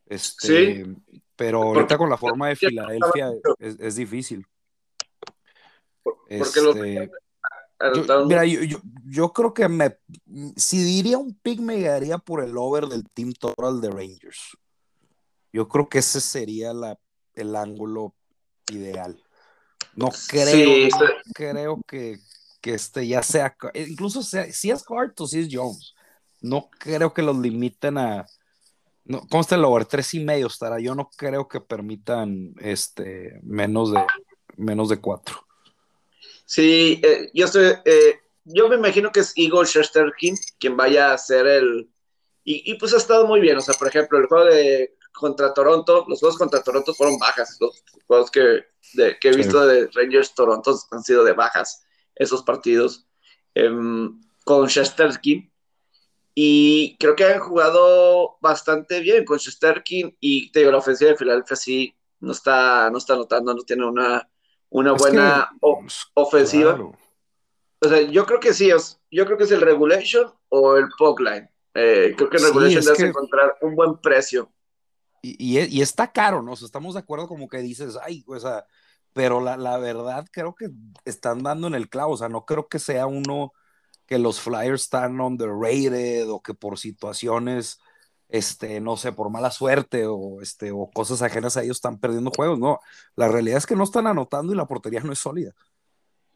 Este, 0.06 0.84
sí. 0.84 0.96
Pero 1.36 1.62
ahorita 1.62 1.98
con 1.98 2.08
la 2.08 2.16
forma 2.16 2.48
de 2.48 2.56
Filadelfia 2.56 3.30
es, 3.58 3.96
difícil. 3.96 4.46
Este, 6.28 7.10
yo, 7.94 8.24
mira, 8.24 8.44
yo, 8.46 8.78
yo, 9.04 9.32
creo 9.32 9.52
que 9.52 9.68
me, 9.68 9.98
si 10.56 10.82
diría 10.82 11.18
un 11.18 11.34
pick 11.34 11.60
me 11.60 11.80
daría 11.82 12.16
por 12.16 12.42
el 12.42 12.56
over 12.56 12.86
del 12.86 13.04
Team 13.10 13.32
Total 13.34 13.80
de 13.82 13.90
Rangers. 13.90 14.56
Yo 15.52 15.68
creo 15.68 15.88
que 15.88 15.98
ese 15.98 16.20
sería 16.20 16.72
la, 16.72 16.98
el 17.34 17.54
ángulo 17.54 18.14
ideal. 18.70 19.22
No 19.94 20.08
creo, 20.28 20.88
no 20.88 21.06
creo 21.34 21.80
que, 21.86 22.18
que 22.60 22.74
este 22.74 23.06
ya 23.06 23.22
sea, 23.22 23.56
incluso 23.74 24.22
si 24.22 24.70
es 24.70 24.84
Hart 24.88 25.20
o 25.20 25.26
si 25.26 25.40
es 25.40 25.48
Jones, 25.50 25.94
no 26.40 26.70
creo 26.78 27.12
que 27.12 27.22
los 27.22 27.36
limiten 27.38 27.98
a, 27.98 28.26
no, 29.06 29.26
consta 29.28 29.54
el 29.54 29.64
over 29.64 29.84
tres 29.84 30.14
y 30.14 30.20
medio 30.20 30.46
estará, 30.46 30.78
yo 30.78 30.94
no 30.94 31.10
creo 31.16 31.48
que 31.48 31.60
permitan 31.60 32.54
este 32.60 33.40
menos 33.42 33.92
de 33.92 34.04
menos 34.56 34.88
de 34.88 35.00
cuatro. 35.00 35.46
Sí, 36.44 37.00
eh, 37.02 37.30
yo 37.34 37.46
estoy, 37.46 37.74
eh, 37.84 38.20
yo 38.44 38.68
me 38.68 38.76
imagino 38.76 39.10
que 39.10 39.20
es 39.20 39.32
Igor 39.36 39.66
Shesterkin 39.66 40.36
quien 40.58 40.76
vaya 40.76 41.12
a 41.12 41.18
ser 41.18 41.46
el, 41.46 41.90
y, 42.48 42.74
pues 42.74 42.94
ha 42.94 42.98
estado 42.98 43.26
muy 43.26 43.40
bien, 43.40 43.56
o 43.56 43.60
sea, 43.60 43.74
por 43.74 43.88
ejemplo, 43.88 44.18
el 44.18 44.26
juego 44.26 44.44
de 44.44 44.96
contra 45.12 45.52
Toronto, 45.52 46.04
los 46.06 46.20
juegos 46.20 46.38
contra 46.38 46.62
Toronto 46.62 46.94
fueron 46.94 47.18
bajas, 47.18 47.56
los 47.58 47.82
juegos 48.06 48.30
que, 48.30 48.66
que 49.20 49.28
he 49.28 49.36
visto 49.36 49.66
de 49.66 49.88
Rangers 49.92 50.32
Toronto 50.32 50.78
han 50.92 51.02
sido 51.02 51.24
de 51.24 51.32
bajas 51.32 51.84
esos 52.14 52.44
partidos 52.44 53.08
em, 53.54 54.20
con 54.44 54.68
Shesterkin. 54.68 55.52
Y 56.38 56.98
creo 56.98 57.16
que 57.16 57.24
han 57.24 57.40
jugado 57.40 58.36
bastante 58.42 59.00
bien 59.00 59.24
con 59.24 59.38
Shesterkin 59.38 60.14
y 60.20 60.52
te 60.52 60.58
digo, 60.58 60.70
la 60.70 60.76
ofensiva 60.76 61.10
de 61.10 61.16
Filadelfia 61.16 61.56
sí 61.56 61.96
no 62.20 62.32
está, 62.32 62.90
no 62.90 62.98
está 62.98 63.14
anotando, 63.14 63.54
no 63.54 63.62
tiene 63.62 63.86
una, 63.86 64.28
una 64.68 64.92
buena 64.92 65.50
ofensiva. 66.12 66.78
O 67.80 67.88
sea, 67.88 68.02
yo 68.02 68.26
creo 68.26 68.38
que 68.38 68.52
sí, 68.52 68.68
yo 69.10 69.24
creo 69.24 69.38
que 69.38 69.44
es 69.44 69.50
el 69.50 69.62
regulation 69.62 70.30
o 70.50 70.76
el 70.76 70.88
puck 70.98 71.20
line. 71.20 71.50
Eh, 71.72 72.12
creo 72.14 72.28
que 72.28 72.36
el 72.36 72.44
regulation 72.44 72.84
debe 72.84 73.08
encontrar 73.08 73.56
un 73.62 73.74
buen 73.74 73.96
precio. 73.96 74.52
Y, 75.22 75.58
y, 75.58 75.80
está 75.80 76.12
caro, 76.12 76.42
¿no? 76.42 76.52
O 76.52 76.56
sea, 76.56 76.66
estamos 76.66 76.92
de 76.92 77.00
acuerdo 77.00 77.28
como 77.28 77.48
que 77.48 77.58
dices, 77.58 77.96
ay, 78.02 78.22
o 78.26 78.38
sea, 78.38 78.66
pero 79.14 79.40
la, 79.40 79.56
la, 79.56 79.78
verdad 79.78 80.26
creo 80.30 80.54
que 80.54 80.68
están 81.06 81.42
dando 81.42 81.66
en 81.66 81.74
el 81.74 81.88
clavo, 81.88 82.12
o 82.12 82.16
sea, 82.18 82.28
no 82.28 82.44
creo 82.44 82.68
que 82.68 82.78
sea 82.78 83.06
uno 83.06 83.52
que 84.06 84.18
los 84.18 84.40
Flyers 84.40 84.82
están 84.82 85.20
underrated 85.20 86.30
o 86.30 86.40
que 86.40 86.54
por 86.54 86.78
situaciones, 86.78 87.78
este, 88.28 88.80
no 88.80 88.96
sé, 88.96 89.12
por 89.12 89.30
mala 89.30 89.50
suerte 89.50 90.06
o, 90.06 90.40
este, 90.40 90.72
o 90.72 90.90
cosas 90.90 91.22
ajenas 91.22 91.56
a 91.56 91.62
ellos 91.62 91.78
están 91.78 91.98
perdiendo 91.98 92.30
juegos, 92.30 92.58
no, 92.58 92.80
la 93.16 93.28
realidad 93.28 93.58
es 93.58 93.66
que 93.66 93.76
no 93.76 93.84
están 93.84 94.06
anotando 94.06 94.52
y 94.52 94.56
la 94.56 94.66
portería 94.66 95.00
no 95.00 95.12
es 95.12 95.18
sólida. 95.18 95.52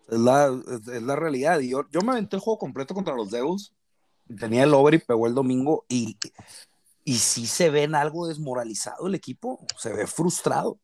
Es 0.08 0.18
la, 0.18 0.46
es, 0.92 1.02
la 1.02 1.16
realidad. 1.16 1.60
Y 1.60 1.70
yo, 1.70 1.88
yo 1.90 2.00
me 2.00 2.12
aventé 2.12 2.36
el 2.36 2.42
juego 2.42 2.58
completo 2.58 2.94
contra 2.94 3.14
los 3.14 3.30
Devils, 3.30 3.74
tenía 4.38 4.64
el 4.64 4.74
over 4.74 4.94
y 4.94 4.98
pegó 4.98 5.26
el 5.26 5.34
domingo 5.34 5.84
y, 5.88 6.16
y 7.04 7.18
sí 7.18 7.46
se 7.46 7.70
ven 7.70 7.94
algo 7.94 8.26
desmoralizado 8.26 9.06
el 9.06 9.14
equipo, 9.14 9.64
se 9.76 9.92
ve 9.92 10.06
frustrado 10.06 10.78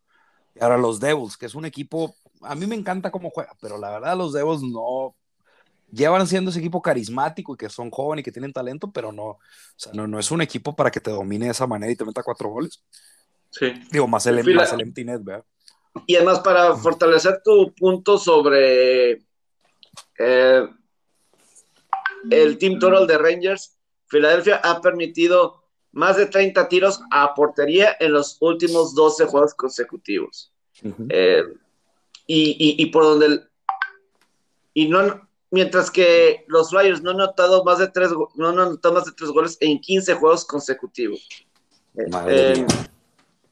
ahora 0.61 0.79
los 0.79 1.01
Devils, 1.01 1.37
que 1.37 1.46
es 1.46 1.55
un 1.55 1.64
equipo, 1.64 2.14
a 2.42 2.55
mí 2.55 2.66
me 2.66 2.77
encanta 2.77 3.11
cómo 3.11 3.31
juega, 3.31 3.55
pero 3.61 3.79
la 3.79 3.90
verdad 3.90 4.16
los 4.16 4.33
Devils 4.33 4.62
no 4.62 5.14
llevan 5.90 6.27
siendo 6.27 6.51
ese 6.51 6.61
equipo 6.61 6.83
carismático 6.83 7.55
y 7.55 7.57
que 7.57 7.68
son 7.68 7.90
jóvenes 7.90 8.22
y 8.22 8.25
que 8.25 8.33
tienen 8.33 8.53
talento, 8.53 8.90
pero 8.90 9.12
no, 9.12 9.25
o 9.25 9.40
sea, 9.77 9.92
no, 9.92 10.07
no 10.07 10.18
es 10.18 10.31
un 10.31 10.42
equipo 10.42 10.75
para 10.75 10.90
que 10.90 11.01
te 11.01 11.11
domine 11.11 11.46
de 11.46 11.53
esa 11.53 11.66
manera 11.66 11.92
y 11.92 11.96
te 11.96 12.05
meta 12.05 12.22
cuatro 12.22 12.49
goles. 12.49 12.83
Sí. 13.51 13.72
Digo, 13.90 14.07
más 14.07 14.27
el, 14.27 14.55
más 14.55 14.72
el 14.72 14.81
empty 14.81 15.05
net, 15.05 15.20
¿verdad? 15.22 15.44
Y 16.07 16.16
además, 16.16 16.40
para 16.40 16.77
fortalecer 16.77 17.40
tu 17.42 17.72
punto 17.75 18.18
sobre 18.18 19.22
eh, 20.18 20.68
el 22.31 22.59
Team 22.59 22.79
Total 22.79 23.07
de 23.07 23.18
Rangers, 23.18 23.79
Filadelfia 24.09 24.61
ha 24.62 24.81
permitido 24.81 25.62
más 25.92 26.16
de 26.16 26.27
30 26.27 26.68
tiros 26.68 27.01
a 27.11 27.35
portería 27.35 27.96
en 27.99 28.12
los 28.12 28.37
últimos 28.40 28.94
12 28.94 29.27
juegos 29.27 29.55
consecutivos. 29.55 30.53
Eh, 31.09 31.42
y, 32.27 32.87
por 32.87 33.05
donde 33.05 33.44
y 34.75 34.88
no 34.88 35.25
mientras 35.50 35.90
que 35.90 36.44
los 36.48 36.70
Flyers 36.70 37.02
no 37.02 37.11
han 37.11 37.18
notado 37.18 37.64
más 37.64 37.78
de 37.78 37.88
tres 37.88 38.11
no 38.35 38.48
han 38.48 38.59
anotado 38.59 38.94
más 38.94 39.04
de 39.04 39.12
tres 39.12 39.30
goles 39.30 39.56
en 39.61 39.80
15 39.80 40.14
juegos 40.14 40.44
consecutivos. 40.44 41.28
Eh, 42.28 42.66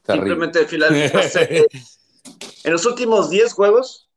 simplemente 0.05 0.67
en 2.63 2.71
los 2.71 2.85
últimos 2.85 3.29
10 3.29 3.53
juegos 3.53 4.09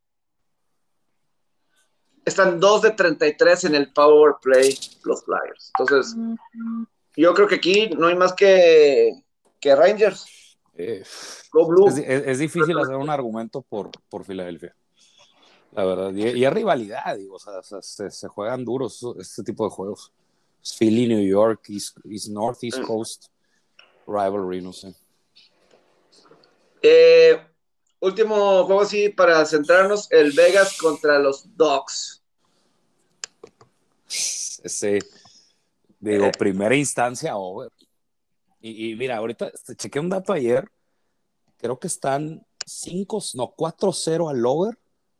están 2.25 2.61
2 2.61 2.83
de 2.83 2.91
33 2.91 3.65
en 3.65 3.75
el 3.75 3.93
power 3.93 4.35
play 4.43 4.77
los 5.05 5.25
Flyers. 5.25 5.73
Entonces, 5.79 6.15
yo 7.17 7.35
creo 7.35 7.49
que 7.49 7.57
aquí 7.57 7.89
no 7.91 8.07
hay 8.07 8.17
más 8.17 8.35
que, 8.35 9.13
que 9.61 9.75
Rangers. 9.75 10.27
Es, 10.75 12.39
difícil 12.39 12.79
hacer 12.79 12.97
un 12.97 13.11
argumento 13.11 13.63
por, 13.63 13.91
por 14.09 14.25
Filadelfia. 14.25 14.77
La 15.73 15.85
verdad. 15.85 16.13
Y, 16.15 16.45
hay 16.45 16.51
rivalidad, 16.51 17.17
digo, 17.17 17.37
o 17.37 17.39
sea, 17.39 17.63
se, 17.63 18.29
juegan 18.29 18.65
duros 18.65 19.05
este 19.19 19.43
tipo 19.43 19.65
de 19.65 19.71
juegos. 19.71 20.13
Philly, 20.79 21.07
New 21.07 21.27
York, 21.27 21.69
East, 21.69 21.97
North, 22.29 22.63
East 22.63 22.81
mm. 22.81 22.87
Coast, 22.87 23.27
rivalry, 24.07 24.61
no 24.61 24.73
sé. 24.73 24.95
Eh, 26.83 27.41
último 28.01 28.65
juego 28.65 28.83
así 28.83 29.09
para 29.09 29.45
centrarnos, 29.45 30.11
el 30.11 30.33
Vegas 30.33 30.77
contra 30.79 31.19
los 31.19 31.45
Dogs. 31.57 32.23
Ese, 34.63 34.99
Digo, 36.01 36.27
eh. 36.27 36.33
primera 36.39 36.75
instancia 36.75 37.37
over. 37.37 37.71
Y, 38.61 38.97
mira, 38.97 39.17
ahorita 39.17 39.49
este, 39.49 39.77
chequé 39.77 40.01
un 40.01 40.09
dato 40.09 40.33
ayer. 40.33 40.69
Creo 41.59 41.79
que 41.79 41.87
están 41.87 42.45
5, 42.67 43.23
no, 43.35 43.55
4-0 43.57 44.31
al 44.31 44.47
over 44.47 44.79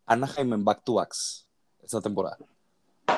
Anaheim 0.09 0.53
en 0.55 0.65
back 0.65 0.83
to 0.85 0.95
backs 0.95 1.47
esta 1.83 2.01
temporada. 2.01 2.39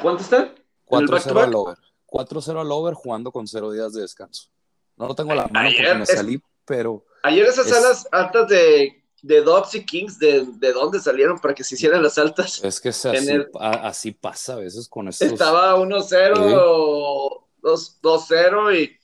¿Cuánto 0.03 0.23
están? 0.23 0.55
4-0 0.87 1.43
al 1.43 1.55
over. 1.55 1.79
4-0 2.07 2.61
al 2.61 2.73
over 2.73 2.95
jugando 2.95 3.31
con 3.33 3.47
0 3.47 3.73
días 3.73 3.93
de 3.93 4.03
descanso. 4.03 4.49
No 4.97 5.07
lo 5.09 5.15
tengo 5.15 5.33
a 5.33 5.37
la 5.37 5.47
mano 5.47 5.71
porque 5.75 5.95
me 5.95 6.07
salí, 6.07 6.43
pero. 6.65 7.05
Ayer 7.23 7.47
esas 7.47 7.67
es, 7.67 7.73
alas 7.73 8.09
altas 8.11 8.49
de, 8.49 9.05
de 9.23 9.43
Dobbs 9.43 9.75
y 9.75 9.85
Kings, 9.85 10.19
¿de, 10.19 10.47
¿de, 10.47 10.73
dónde 10.73 11.01
salieron 11.01 11.39
para 11.39 11.55
que 11.55 11.65
se 11.65 11.75
hicieran 11.75 12.03
las 12.03 12.19
altas? 12.19 12.63
Es 12.63 12.81
que 12.81 12.91
así, 12.91 13.09
el... 13.09 13.49
así 13.61 14.13
pasa 14.13 14.55
a 14.55 14.57
veces 14.57 14.89
con 14.89 15.09
estos. 15.09 15.29
Estaba 15.29 15.77
1-0, 15.77 17.45
2-0 17.63 18.77
y 18.79 18.99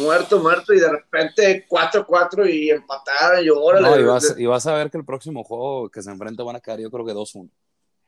muerto, 0.00 0.40
muerto, 0.40 0.74
y 0.74 0.80
de 0.80 0.90
repente 0.90 1.66
4-4 1.68 2.52
y 2.52 2.70
empataron. 2.70 3.44
Y, 3.44 3.48
órale, 3.50 3.88
no, 3.88 3.98
y, 3.98 4.04
vas, 4.04 4.34
y 4.36 4.46
vas 4.46 4.66
a 4.66 4.74
ver 4.74 4.90
que 4.90 4.98
el 4.98 5.04
próximo 5.04 5.44
juego 5.44 5.88
que 5.88 6.02
se 6.02 6.10
enfrenta 6.10 6.42
van 6.42 6.56
a 6.56 6.60
caer, 6.60 6.80
yo 6.80 6.90
creo 6.90 7.04
que 7.04 7.12
2-1. 7.12 7.48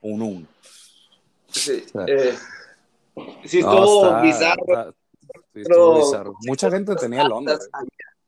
1-1. 0.03 0.47
Sí, 1.49 1.85
o 1.87 1.89
sea, 1.89 2.05
eh, 2.07 2.35
sí, 3.45 3.59
estuvo 3.59 4.05
no, 4.05 4.09
está, 4.09 4.21
bizarro. 4.23 4.65
Está, 4.67 4.95
sí, 5.53 5.61
estuvo 5.61 5.97
bizarro. 5.97 6.35
Mucha 6.47 6.71
gente 6.71 6.97
tenía 6.97 7.23
el 7.23 7.33
under. 7.33 7.57
O 7.57 7.59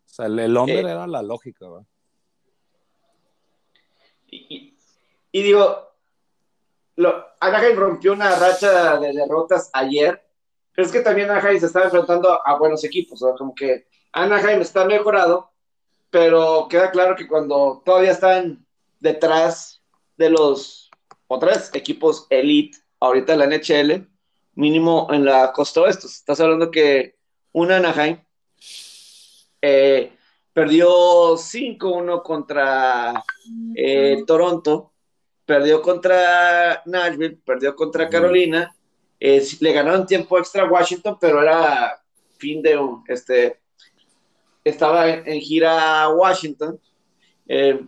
sea, 0.05 0.27
el, 0.27 0.39
el 0.39 0.57
under 0.57 0.87
eh, 0.87 0.91
era 0.91 1.07
la 1.07 1.23
lógica, 1.23 1.69
¿verdad? 1.69 1.87
Y, 4.29 4.47
y, 4.49 4.77
y, 5.33 5.43
digo, 5.43 5.91
lo, 6.97 7.27
Anaheim 7.41 7.77
rompió 7.77 8.13
una 8.13 8.37
racha 8.37 8.99
de 8.99 9.13
derrotas 9.13 9.71
ayer 9.73 10.24
pero 10.75 10.87
es 10.87 10.93
que 10.93 11.01
también 11.01 11.31
Anaheim 11.31 11.61
se 11.61 11.67
está 11.67 11.85
enfrentando 11.85 12.41
a, 12.45 12.59
buenos 12.59 12.83
equipos, 12.85 13.23
¿no? 13.23 13.35
como 13.37 13.55
que 13.55 13.87
Anaheim 14.13 14.61
está 14.61 14.85
mejorado, 14.85 15.53
pero 16.11 16.67
queda 16.69 16.91
claro 16.91 17.15
que 17.17 17.29
cuando 17.29 17.83
todavía 17.85 18.11
están 18.11 18.67
detrás 18.99 19.83
de 20.17 20.31
los 20.31 20.91
otros 21.29 21.71
equipos 21.75 22.27
elite, 22.31 22.79
ahorita 23.01 23.35
en 23.35 23.39
la 23.39 23.47
NHL, 23.47 24.09
mínimo 24.55 25.09
en 25.11 25.25
la 25.25 25.53
costa 25.53 25.83
oeste. 25.83 26.07
Estás 26.07 26.41
hablando 26.41 26.71
que 26.71 27.17
un 27.53 27.71
Anaheim 27.71 28.19
eh, 29.61 30.13
perdió 30.53 31.37
5-1 31.37 32.23
contra 32.23 33.25
eh, 33.77 34.23
Toronto, 34.27 34.93
perdió 35.45 35.83
contra 35.83 36.83
Nashville, 36.87 37.39
perdió 37.45 37.75
contra 37.75 38.09
Carolina 38.09 38.75
eh, 39.21 39.47
le 39.61 39.73
ganaron 39.73 40.07
tiempo 40.07 40.39
extra 40.39 40.65
a 40.65 40.71
Washington, 40.71 41.17
pero 41.21 41.43
era 41.43 42.01
fin 42.39 42.63
de 42.63 42.77
un, 42.77 43.05
este, 43.09 43.61
estaba 44.65 45.09
en, 45.09 45.41
gira 45.41 46.09
Washington. 46.11 46.81
Eh, 47.47 47.81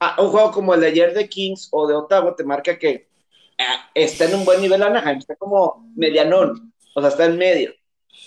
ah, 0.00 0.16
un 0.20 0.28
juego 0.28 0.52
como 0.52 0.74
el 0.74 0.80
de 0.80 0.88
ayer 0.88 1.14
de 1.14 1.28
Kings 1.28 1.68
o 1.72 1.86
de 1.86 1.94
Ottawa 1.94 2.36
te 2.36 2.44
marca 2.44 2.78
que 2.78 3.08
eh, 3.58 3.64
está 3.94 4.26
en 4.26 4.34
un 4.34 4.44
buen 4.44 4.60
nivel 4.60 4.82
Anaheim, 4.82 5.18
está 5.18 5.36
como 5.36 5.90
medianón, 5.96 6.72
o 6.94 7.00
sea, 7.00 7.10
está 7.10 7.24
en 7.24 7.38
medio. 7.38 7.72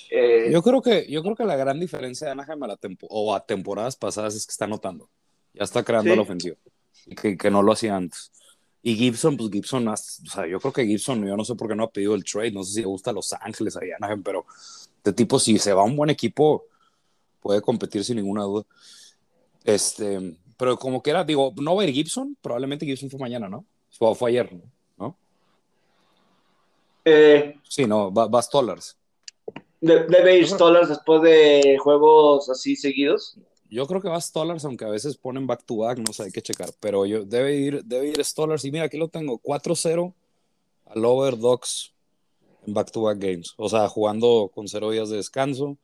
Eh, 0.10 0.50
yo 0.52 0.62
creo 0.62 0.82
que 0.82 1.08
yo 1.10 1.22
creo 1.24 1.36
que 1.36 1.46
la 1.46 1.56
gran 1.56 1.80
diferencia 1.80 2.28
de 2.28 2.32
Anaheim 2.34 2.63
a 2.63 2.68
la 2.68 2.80
o 3.10 3.36
a 3.36 3.46
temporadas 3.46 3.96
pasadas 3.96 4.36
es 4.36 4.46
que 4.46 4.52
está 4.52 4.65
anotando, 4.65 5.10
ya 5.54 5.63
está 5.63 5.84
creando 5.84 6.12
¿sí? 6.12 6.15
la 6.15 6.22
ofensiva, 6.22 6.58
que, 7.22 7.38
que 7.38 7.52
no 7.52 7.62
lo 7.62 7.72
hacía 7.72 7.96
antes. 7.96 8.32
Y 8.88 8.95
Gibson, 8.98 9.36
pues 9.36 9.50
Gibson, 9.50 9.88
o 9.88 9.98
sea, 9.98 10.45
yo 10.45 10.60
creo 10.60 10.71
que 10.71 10.86
Gibson, 10.86 11.26
yo 11.26 11.36
no 11.36 11.43
sé 11.43 11.56
por 11.56 11.67
qué 11.67 11.76
no 11.76 11.86
ha 11.86 11.89
pedido 11.89 12.13
el 12.13 12.24
trade, 12.24 12.52
no 12.52 12.63
sé 12.63 12.74
si 12.74 12.80
le 12.82 12.86
gusta 12.86 13.12
Los 13.12 13.34
Ángeles, 13.34 13.76
Anaheim, 13.76 14.21
pero 14.21 14.45
de 15.04 15.12
tipo, 15.12 15.39
si 15.39 15.58
se 15.58 15.74
va 15.74 15.82
a 15.82 15.86
un 15.86 15.95
buen 15.95 16.12
equipo, 16.12 16.65
puede 17.41 17.63
competir 17.63 18.04
sin 18.04 18.17
ninguna 18.17 18.43
duda. 18.43 18.63
Este, 19.63 20.38
pero 20.56 20.78
como 20.78 21.02
quiera, 21.02 21.24
digo, 21.24 21.52
no 21.60 21.76
va 21.76 21.82
a 21.82 21.86
ir 21.88 21.95
Gibson, 21.95 22.38
probablemente 22.39 22.86
Gibson 22.86 23.10
fue 23.10 23.19
mañana, 23.19 23.50
¿no? 23.50 23.65
Fue, 23.89 24.13
fue 24.13 24.30
ayer, 24.30 24.52
¿no? 25.00 25.17
Eh, 27.06 27.60
sí, 27.67 27.88
no, 27.88 28.13
va, 28.13 28.28
va 28.28 28.39
Stollars. 28.39 28.95
¿Debe 29.82 30.38
ir 30.38 30.48
Stollars 30.48 30.89
después 30.89 31.24
de 31.24 31.80
juegos 31.80 32.52
así 32.52 32.76
seguidos? 32.76 33.36
Yo 33.69 33.88
creo 33.88 34.01
que 34.01 34.10
va 34.10 34.21
Stollars, 34.21 34.63
aunque 34.65 34.86
a 34.86 34.89
veces 34.89 35.17
ponen 35.17 35.47
back 35.47 35.63
to 35.65 35.78
back, 35.78 35.97
no 35.97 36.13
sé, 36.13 36.23
hay 36.23 36.32
que 36.32 36.41
checar. 36.41 36.69
Pero 36.80 37.06
yo, 37.06 37.25
debe 37.25 37.56
ir, 37.56 37.84
debe 37.84 38.08
ir 38.08 38.23
Stollars. 38.23 38.63
Y 38.65 38.71
mira, 38.71 38.86
aquí 38.86 38.97
lo 38.97 39.08
tengo: 39.08 39.39
4-0 39.39 40.13
al 40.86 41.06
over 41.06 41.38
Dogs 41.38 41.93
en 42.65 42.73
back 42.73 42.91
to 42.91 43.01
back 43.01 43.17
games. 43.19 43.54
O 43.58 43.69
sea, 43.69 43.88
jugando 43.88 44.51
con 44.54 44.67
cero 44.67 44.91
días 44.91 45.10
de 45.10 45.17
descanso. 45.17 45.78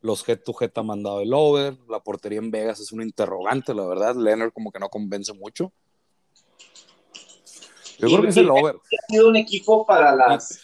Los 0.00 0.28
head 0.28 0.40
to 0.40 0.54
head 0.60 0.70
han 0.76 0.86
mandado 0.86 1.20
el 1.20 1.32
over. 1.32 1.76
La 1.88 2.00
portería 2.00 2.38
en 2.38 2.50
Vegas 2.50 2.78
es 2.80 2.92
un 2.92 3.02
interrogante, 3.02 3.74
la 3.74 3.86
verdad. 3.86 4.14
Leonard, 4.14 4.52
como 4.52 4.70
que 4.70 4.78
no 4.78 4.88
convence 4.88 5.32
mucho. 5.32 5.72
Yo 7.98 8.08
y, 8.08 8.10
creo 8.10 8.22
que 8.22 8.28
es 8.28 8.36
el 8.36 8.50
over. 8.50 8.76
Ha 8.76 9.12
sido 9.12 9.28
un 9.28 9.36
equipo 9.36 9.86
para 9.86 10.14
las. 10.14 10.60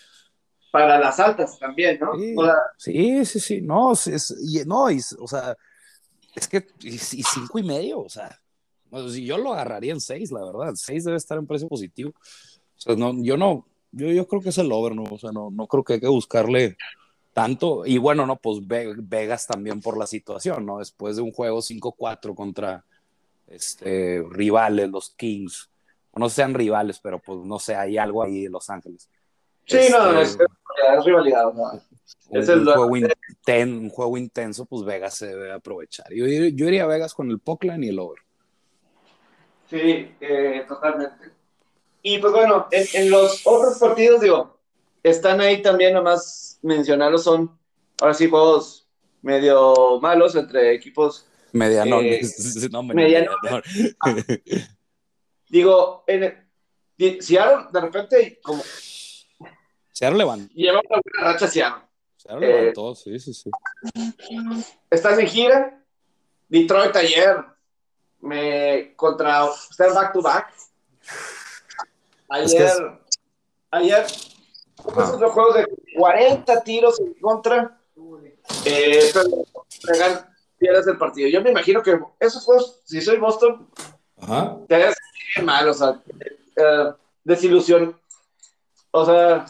Para 0.70 1.00
las 1.00 1.18
altas 1.18 1.58
también, 1.58 1.98
¿no? 1.98 2.16
Sí, 2.16 2.34
o 2.36 2.44
sea, 2.44 2.54
sí, 2.76 3.24
sí, 3.24 3.40
sí, 3.40 3.60
no, 3.60 3.92
es, 3.92 4.36
y, 4.40 4.64
no, 4.64 4.84
o 4.84 5.26
sea, 5.26 5.56
es 6.34 6.48
que, 6.48 6.66
y, 6.80 6.94
y, 6.94 6.98
cinco 6.98 7.58
y 7.58 7.62
medio, 7.62 8.00
o 8.00 8.08
sea, 8.08 8.40
pues, 8.90 9.14
yo 9.14 9.38
lo 9.38 9.52
agarraría 9.52 9.92
en 9.92 10.00
seis, 10.00 10.32
la 10.32 10.44
verdad. 10.44 10.72
Seis 10.74 11.04
debe 11.04 11.16
estar 11.16 11.38
en 11.38 11.46
precio 11.46 11.68
positivo. 11.68 12.10
O 12.10 12.80
sea, 12.80 12.96
no, 12.96 13.14
yo 13.22 13.36
no, 13.36 13.66
yo, 13.92 14.08
yo 14.08 14.26
creo 14.26 14.42
que 14.42 14.50
es 14.50 14.58
el 14.58 14.72
over, 14.72 14.94
¿no? 14.94 15.04
O 15.04 15.18
sea, 15.18 15.32
no, 15.32 15.50
no 15.50 15.66
creo 15.66 15.84
que 15.84 15.94
hay 15.94 16.00
que 16.00 16.08
buscarle 16.08 16.76
tanto. 17.32 17.86
Y 17.86 17.98
bueno, 17.98 18.26
no, 18.26 18.36
pues 18.36 18.58
Vegas 18.66 19.46
también 19.46 19.80
por 19.80 19.96
la 19.96 20.06
situación, 20.06 20.66
¿no? 20.66 20.78
Después 20.78 21.16
de 21.16 21.22
un 21.22 21.32
juego 21.32 21.58
5-4 21.58 22.34
contra 22.34 22.84
este, 23.46 24.24
rivales, 24.30 24.90
los 24.90 25.10
Kings. 25.10 25.70
No 26.14 26.28
sean 26.28 26.54
rivales, 26.54 26.98
pero 26.98 27.20
pues 27.20 27.38
no 27.44 27.58
sé, 27.60 27.76
hay 27.76 27.96
algo 27.96 28.22
ahí 28.22 28.42
de 28.42 28.50
Los 28.50 28.68
Ángeles. 28.68 29.08
Sí, 29.64 29.76
este, 29.76 29.92
no, 29.92 30.20
es, 30.20 30.36
es 30.36 31.04
rivalidad, 31.04 31.52
¿no? 31.52 31.80
Un, 32.28 32.64
juego 32.64 32.96
inten, 32.96 33.74
un, 33.74 33.90
juego 33.90 34.16
intenso, 34.16 34.64
pues 34.64 34.84
Vegas 34.84 35.14
se 35.14 35.26
debe 35.26 35.52
aprovechar. 35.52 36.06
Yo, 36.12 36.26
yo 36.26 36.68
iría 36.68 36.84
a 36.84 36.86
Vegas 36.86 37.14
con 37.14 37.30
el 37.30 37.38
Pockline 37.38 37.82
y 37.84 37.88
el 37.88 37.98
over. 37.98 38.20
Sí, 39.68 40.14
eh, 40.20 40.64
totalmente. 40.68 41.30
Y 42.02 42.18
pues 42.18 42.32
bueno, 42.32 42.66
en, 42.70 42.86
en, 42.94 43.10
los 43.10 43.46
otros 43.46 43.78
partidos, 43.78 44.20
digo, 44.20 44.58
están 45.02 45.40
ahí 45.40 45.62
también, 45.62 45.94
nomás 45.94 46.58
mencionarlos, 46.62 47.24
son 47.24 47.58
ahora 48.00 48.14
sí 48.14 48.28
juegos 48.28 48.88
medio 49.22 50.00
malos 50.00 50.34
entre 50.34 50.74
equipos. 50.74 51.26
Medianones. 51.52 52.64
Eh, 52.64 52.68
no, 52.72 52.82
medianones. 52.82 53.96
digo, 55.48 56.04
en, 56.06 56.48
Seattle, 57.20 57.66
de 57.72 57.80
repente, 57.80 58.40
como. 58.42 58.62
Seattle 59.92 60.18
levanta. 60.18 60.52
Lleva 60.54 60.80
una 60.80 61.00
buena 61.02 61.32
racha 61.32 61.48
Seattle. 61.48 61.89
Se 62.20 62.30
lo 62.30 62.38
levantó, 62.38 62.92
eh, 62.92 62.96
sí, 62.96 63.18
sí, 63.18 63.32
sí. 63.32 63.50
Estás 64.90 65.18
en 65.18 65.26
gira. 65.26 65.82
Detroit 66.50 66.94
ayer 66.96 67.42
me 68.20 68.94
contra 68.94 69.46
está 69.70 69.90
back 69.94 70.12
to 70.12 70.20
back. 70.20 70.52
Ayer, 72.28 72.44
es 72.44 72.54
que 72.54 72.64
es... 72.64 72.78
ayer, 73.70 74.04
esos 74.04 75.32
juegos 75.32 75.54
de 75.54 75.66
40 75.96 76.62
tiros 76.62 77.00
en 77.00 77.14
contra. 77.14 77.80
Eh, 78.66 79.10
pero 79.14 80.26
pierdes 80.58 80.86
el 80.88 80.98
partido. 80.98 81.26
Yo 81.30 81.40
me 81.40 81.52
imagino 81.52 81.82
que 81.82 81.98
esos 82.18 82.44
juegos, 82.44 82.82
si 82.84 83.00
soy 83.00 83.16
Boston, 83.16 83.66
Ajá. 84.18 84.58
te 84.68 84.74
hagas 84.74 84.96
mal, 85.42 85.66
o 85.70 85.72
sea, 85.72 85.92
uh, 85.92 86.94
desilusión. 87.24 87.98
O 88.90 89.06
sea, 89.06 89.46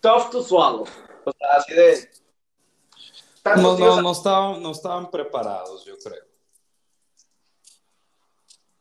tough 0.00 0.30
to 0.30 0.42
swallow. 0.42 0.86
O 1.26 1.32
sea, 1.32 1.48
así 1.56 1.74
de. 1.74 2.10
No, 3.56 3.78
no, 3.78 4.02
no, 4.02 4.12
estaban, 4.12 4.62
no 4.62 4.70
estaban 4.70 5.10
preparados, 5.10 5.84
yo 5.84 5.96
creo. 5.98 6.24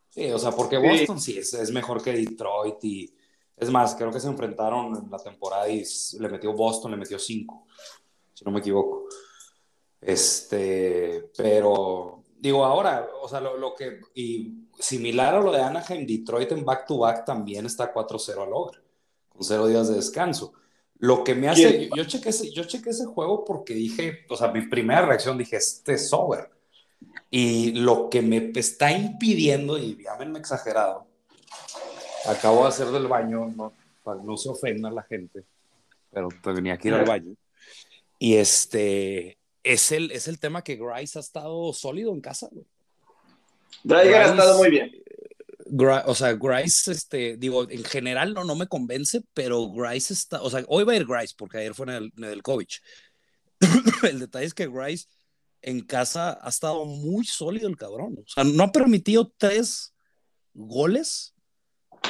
Sí, 0.10 0.32
o 0.32 0.40
sea, 0.40 0.52
porque 0.52 0.78
Boston 0.78 1.20
sí, 1.20 1.34
sí 1.34 1.40
es, 1.40 1.54
es, 1.54 1.72
mejor 1.72 2.02
que 2.02 2.14
Detroit 2.14 2.84
y 2.84 3.16
es 3.58 3.70
más, 3.70 3.96
creo 3.96 4.12
que 4.12 4.20
se 4.20 4.28
enfrentaron 4.28 4.96
en 4.96 5.12
la 5.12 5.18
temporada 5.18 5.68
y 5.68 5.84
le 6.20 6.30
metió 6.30 6.54
Boston, 6.54 6.92
le 6.92 6.98
metió 6.98 7.20
cinco, 7.20 7.68
si 8.34 8.46
no 8.46 8.52
me 8.52 8.60
equivoco. 8.60 9.08
Este, 10.00 11.32
pero 11.36 12.24
digo 12.38 12.64
ahora, 12.64 13.10
o 13.22 13.28
sea, 13.28 13.42
lo, 13.42 13.58
lo 13.58 13.76
que, 13.76 14.02
y 14.14 14.68
similar 14.80 15.36
a 15.36 15.42
lo 15.42 15.52
de 15.52 15.62
Anaheim, 15.62 16.06
Detroit 16.06 16.52
en 16.52 16.64
back-to-back 16.66 17.20
-back 17.20 17.26
también 17.26 17.66
está 17.66 17.94
4-0 17.94 18.44
al 18.44 18.54
over, 18.54 18.84
con 19.30 19.44
cero 19.44 19.68
días 19.68 19.90
de 19.90 19.96
descanso. 19.96 20.54
Lo 21.00 21.24
que 21.24 21.36
me 21.36 21.50
hace, 21.50 21.90
yo, 21.90 21.96
yo, 21.96 22.06
chequé 22.06 22.30
ese, 22.30 22.52
yo 22.52 22.64
chequé 22.64 22.92
ese 22.92 23.06
juego 23.06 23.44
porque 23.44 23.74
dije, 23.74 24.26
o 24.30 24.38
sea, 24.38 24.50
mi 24.52 24.62
primera 24.68 25.06
reacción 25.06 25.38
dije, 25.38 25.58
este 25.58 25.94
es 25.94 26.12
over. 26.14 26.50
Y 27.30 27.74
lo 27.74 28.10
que 28.10 28.22
me 28.22 28.52
está 28.56 28.92
impidiendo, 28.92 29.78
y 29.78 30.02
llámenme 30.02 30.40
exagerado, 30.40 31.06
acabo 32.28 32.64
de 32.64 32.70
hacer 32.70 32.88
del 32.88 33.08
baño, 33.08 33.52
no, 33.56 33.74
para 34.04 34.22
no 34.22 34.38
se 34.38 34.50
ofenda 34.50 34.90
la 34.90 35.04
gente, 35.04 35.44
pero 36.12 36.30
tenía 36.42 36.78
que 36.78 36.88
ir 36.88 36.94
al 36.94 37.06
baño. 37.06 37.36
Y 38.18 38.36
este, 38.36 39.38
es 39.64 39.92
el, 39.92 40.12
es 40.12 40.28
el 40.28 40.40
tema 40.40 40.64
que 40.64 40.78
Grice 40.78 41.20
ha 41.20 41.22
estado 41.22 41.74
sólido 41.74 42.14
en 42.14 42.22
casa, 42.22 42.48
güey. 42.52 42.66
Grice 43.84 44.16
ha 44.16 44.26
estado 44.28 44.58
muy 44.58 44.70
bien. 44.70 44.92
O 46.06 46.16
sea, 46.16 46.34
Grice, 46.34 46.92
este, 46.92 47.38
digo, 47.38 47.70
en 47.70 47.84
general 47.84 48.34
no, 48.34 48.44
no 48.44 48.56
me 48.56 48.68
convence, 48.68 49.22
pero 49.34 49.72
Grice 49.72 50.14
está, 50.14 50.42
o 50.42 50.50
sea, 50.50 50.64
hoy 50.68 50.84
va 50.84 50.94
a 50.94 50.96
ir 50.96 51.06
Grice 51.06 51.34
porque 51.38 51.58
ayer 51.58 51.74
fue 51.74 51.86
en 51.88 51.92
el, 51.92 52.14
en 52.18 52.24
el 52.26 52.42
Kovic. 52.42 52.82
el 54.10 54.20
detalle 54.20 54.46
es 54.46 54.54
que 54.54 54.68
Grice 54.68 55.08
en 55.62 55.82
casa 55.82 56.40
ha 56.42 56.50
estado 56.50 56.86
muy 56.86 57.26
sólido 57.26 57.68
el 57.68 57.78
cabrón. 57.78 58.18
O 58.20 58.28
sea, 58.28 58.44
no 58.44 58.64
ha 58.64 58.72
permitido 58.72 59.34
tres 59.38 59.94
goles. 60.54 61.34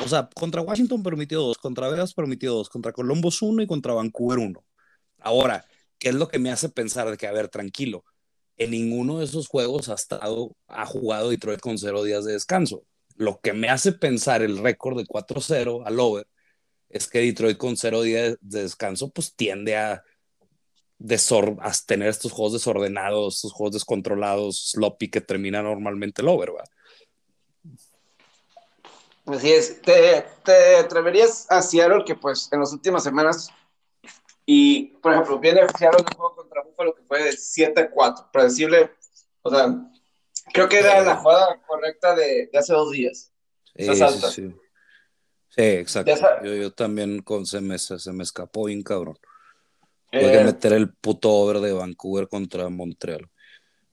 O 0.03 0.07
sea, 0.09 0.29
contra 0.35 0.61
Washington 0.61 1.01
permitió 1.03 1.41
dos, 1.41 1.57
contra 1.57 1.87
Vegas 1.87 2.13
permitió 2.13 2.53
dos, 2.53 2.69
contra 2.69 2.91
Columbus 2.91 3.41
uno 3.41 3.61
y 3.61 3.67
contra 3.67 3.93
Vancouver 3.93 4.39
uno. 4.39 4.65
Ahora, 5.19 5.65
¿qué 5.97 6.09
es 6.09 6.15
lo 6.15 6.27
que 6.27 6.39
me 6.39 6.51
hace 6.51 6.69
pensar 6.69 7.09
de 7.09 7.17
que, 7.17 7.27
a 7.27 7.31
ver, 7.31 7.47
tranquilo, 7.47 8.03
en 8.57 8.71
ninguno 8.71 9.19
de 9.19 9.25
esos 9.25 9.47
juegos 9.47 9.89
ha 9.89 9.95
estado, 9.95 10.55
ha 10.67 10.85
jugado 10.85 11.29
Detroit 11.29 11.59
con 11.59 11.77
cero 11.77 12.03
días 12.03 12.25
de 12.25 12.33
descanso. 12.33 12.83
Lo 13.15 13.39
que 13.39 13.53
me 13.53 13.69
hace 13.69 13.93
pensar 13.93 14.41
el 14.41 14.57
récord 14.57 14.97
de 14.97 15.05
4-0 15.05 15.83
al 15.85 15.99
over 15.99 16.27
es 16.89 17.07
que 17.07 17.19
Detroit 17.19 17.57
con 17.57 17.77
cero 17.77 18.01
días 18.01 18.37
de 18.41 18.63
descanso, 18.63 19.11
pues 19.11 19.35
tiende 19.35 19.77
a 19.77 20.03
a 21.61 21.71
tener 21.85 22.07
estos 22.07 22.31
juegos 22.31 22.53
desordenados, 22.53 23.35
estos 23.35 23.51
juegos 23.51 23.73
descontrolados, 23.73 24.71
sloppy 24.71 25.09
que 25.09 25.21
termina 25.21 25.61
normalmente 25.61 26.21
el 26.21 26.29
over, 26.29 26.51
¿verdad? 26.51 26.69
Así 29.25 29.51
es. 29.51 29.81
¿Te, 29.81 30.25
te 30.43 30.77
atreverías 30.77 31.47
a 31.49 31.61
Seattle 31.61 32.03
que 32.05 32.15
pues 32.15 32.47
en 32.51 32.59
las 32.59 32.71
últimas 32.71 33.03
semanas 33.03 33.49
y 34.45 34.97
por 35.01 35.13
ejemplo 35.13 35.39
viene 35.39 35.61
Seattle 35.77 36.05
un 36.07 36.15
juego 36.15 36.35
contra 36.35 36.63
Buffalo 36.63 36.95
que 36.95 37.03
fue 37.03 37.23
de 37.23 37.31
7-4, 37.31 38.29
predecible, 38.31 38.91
o 39.41 39.49
sea, 39.49 39.91
creo 40.53 40.69
que 40.69 40.79
era 40.79 41.01
la 41.01 41.17
jugada 41.17 41.61
correcta 41.65 42.15
de, 42.15 42.49
hace 42.53 42.73
dos 42.73 42.91
días. 42.91 43.31
Sí, 43.75 43.95
sí, 43.95 44.31
sí. 44.31 44.53
exacto. 45.57 46.13
Yo, 46.43 46.55
yo, 46.55 46.71
también 46.71 47.21
con 47.21 47.45
se 47.45 47.61
me, 47.61 47.77
se 47.77 48.11
me 48.13 48.23
escapó 48.23 48.65
bien 48.65 48.83
cabrón. 48.83 49.17
Puede 50.11 50.41
eh, 50.41 50.43
meter 50.45 50.73
el 50.73 50.93
puto 50.93 51.29
over 51.29 51.59
de 51.59 51.73
Vancouver 51.73 52.27
contra 52.27 52.69
Montreal. 52.69 53.29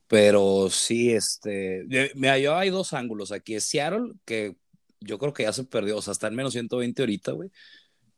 Pero 0.06 0.68
sí, 0.70 1.12
este. 1.12 1.84
Mira, 2.14 2.38
yo 2.38 2.54
hay 2.54 2.70
dos 2.70 2.92
ángulos. 2.92 3.32
Aquí 3.32 3.54
es 3.54 3.64
Seattle, 3.64 4.12
que 4.24 4.56
yo 5.00 5.18
creo 5.18 5.32
que 5.32 5.44
ya 5.44 5.52
se 5.52 5.64
perdió. 5.64 5.96
O 5.96 6.02
sea, 6.02 6.12
está 6.12 6.28
en 6.28 6.36
menos 6.36 6.52
120 6.52 7.02
ahorita, 7.02 7.32
güey. 7.32 7.50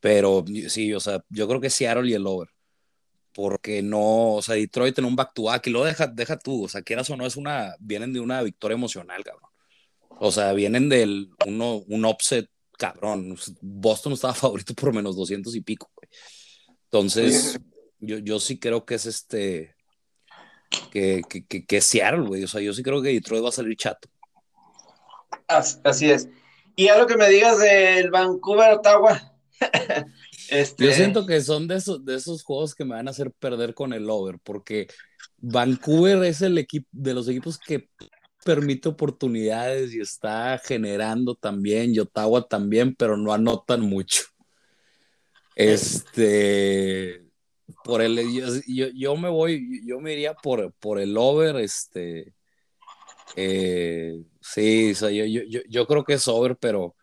Pero 0.01 0.44
sí, 0.68 0.92
o 0.92 1.01
sea, 1.01 1.25
yo 1.31 1.49
creo 1.49 1.61
que 1.61 1.70
Seattle 1.70 2.11
y 2.11 2.14
el 2.14 2.27
over. 2.27 2.49
Porque 3.35 3.83
no, 3.83 4.35
o 4.35 4.42
sea, 4.42 4.55
Detroit 4.55 4.99
en 4.99 5.07
un 5.07 5.16
back 5.16 5.33
to 5.35 5.44
back 5.44 5.66
y 5.66 5.70
lo 5.70 5.85
deja, 5.85 6.07
deja 6.07 6.38
tú. 6.38 6.64
O 6.64 6.68
sea, 6.68 6.83
quieras 6.83 7.11
o 7.11 7.16
no, 7.16 7.27
es 7.27 7.37
una. 7.37 7.75
Vienen 7.81 8.12
de 8.12 8.20
una 8.20 8.42
victoria 8.42 8.77
emocional, 8.77 9.25
cabrón. 9.25 9.51
O 10.09 10.31
sea, 10.31 10.53
vienen 10.53 10.88
del 10.88 11.31
uno, 11.47 11.83
un 11.88 12.05
upset, 12.05 12.49
cabrón. 12.79 13.37
Boston 13.61 14.12
estaba 14.12 14.35
favorito 14.35 14.75
por 14.75 14.94
menos 14.94 15.16
200 15.16 15.55
y 15.57 15.61
pico, 15.61 15.90
güey. 15.97 16.09
Entonces. 16.85 17.59
Yo, 18.01 18.18
yo 18.18 18.38
sí 18.38 18.59
creo 18.59 18.85
que 18.85 18.97
es 18.97 19.07
este. 19.07 19.75
Que, 20.90 21.23
que, 21.29 21.47
que, 21.47 21.64
que 21.64 21.77
es 21.79 21.85
Seattle, 21.85 22.27
güey. 22.27 22.44
O 22.44 22.49
sea, 22.49 22.61
yo 22.61 22.73
sí 22.73 22.83
creo 22.83 23.01
que 23.01 23.11
Detroit 23.11 23.44
va 23.44 23.49
a 23.49 23.53
salir 23.53 23.77
chato. 23.77 24.09
Así, 25.49 26.11
es. 26.11 26.29
Y 26.77 26.88
a 26.88 27.07
que 27.07 27.16
me 27.16 27.29
digas 27.29 27.59
del 27.59 28.11
Vancouver, 28.11 28.75
Ottawa. 28.75 29.33
este... 30.57 30.85
Yo 30.85 30.93
siento 30.93 31.27
que 31.27 31.40
son 31.40 31.69
de 31.69 31.77
esos, 31.77 32.05
de 32.05 32.14
esos 32.17 32.43
juegos 32.43 32.75
que 32.75 32.85
me 32.85 32.95
van 32.95 33.09
a 33.09 33.11
hacer 33.11 33.33
perder 33.33 33.75
con 33.75 33.93
el 33.93 34.09
over, 34.11 34.38
porque 34.43 34.88
Vancouver 35.38 36.23
es 36.25 36.43
el 36.43 36.59
equipo 36.59 36.88
de 36.93 37.14
los 37.14 37.29
equipos 37.29 37.59
que 37.59 37.88
permite 38.45 38.88
oportunidades 38.88 39.95
y 39.95 40.01
está 40.01 40.61
generando 40.62 41.35
también, 41.35 41.95
y 41.95 41.99
Ottawa 41.99 42.47
también, 42.47 42.95
pero 42.95 43.17
no 43.17 43.33
anotan 43.33 43.81
mucho. 43.81 44.23
Este, 45.57 47.25
por 47.85 48.03
el, 48.03 48.19
yo, 48.67 48.88
yo, 48.88 49.17
me 49.17 49.29
voy, 49.29 49.83
yo 49.87 50.01
me 50.01 50.12
iría 50.12 50.35
por, 50.35 50.73
por 50.75 51.01
el 51.01 51.17
over, 51.17 51.57
este, 51.57 52.35
eh, 53.37 54.23
sí, 54.40 54.93
o 54.93 54.95
sea, 54.95 55.11
yo, 55.11 55.25
yo, 55.25 55.61
yo, 55.69 55.87
creo 55.87 56.05
que 56.05 56.14
es 56.14 56.29
over, 56.29 56.57
pero 56.57 56.95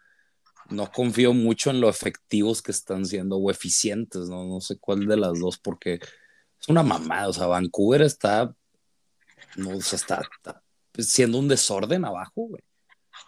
no 0.72 0.92
confío 0.92 1.34
mucho 1.34 1.70
en 1.70 1.82
lo 1.82 1.90
efectivos 1.90 2.62
que 2.62 2.72
están 2.72 3.06
siendo 3.06 3.38
o 3.38 3.52
eficientes, 3.52 4.30
no, 4.30 4.46
no 4.46 4.62
sé 4.62 4.78
cuál 4.80 5.06
de 5.06 5.18
las 5.18 5.40
dos, 5.40 5.58
porque 5.58 5.96
es 5.96 6.70
una 6.70 6.84
mamada, 6.84 7.30
o 7.30 7.34
sea, 7.34 7.48
Vancouver 7.48 8.02
está, 8.02 8.54
no, 9.58 9.78
o 9.78 9.82
sea, 9.82 9.98
está, 9.98 10.22
siendo 10.98 11.40
un 11.40 11.48
desorden 11.48 12.06
abajo, 12.06 12.48
güey. 12.48 12.64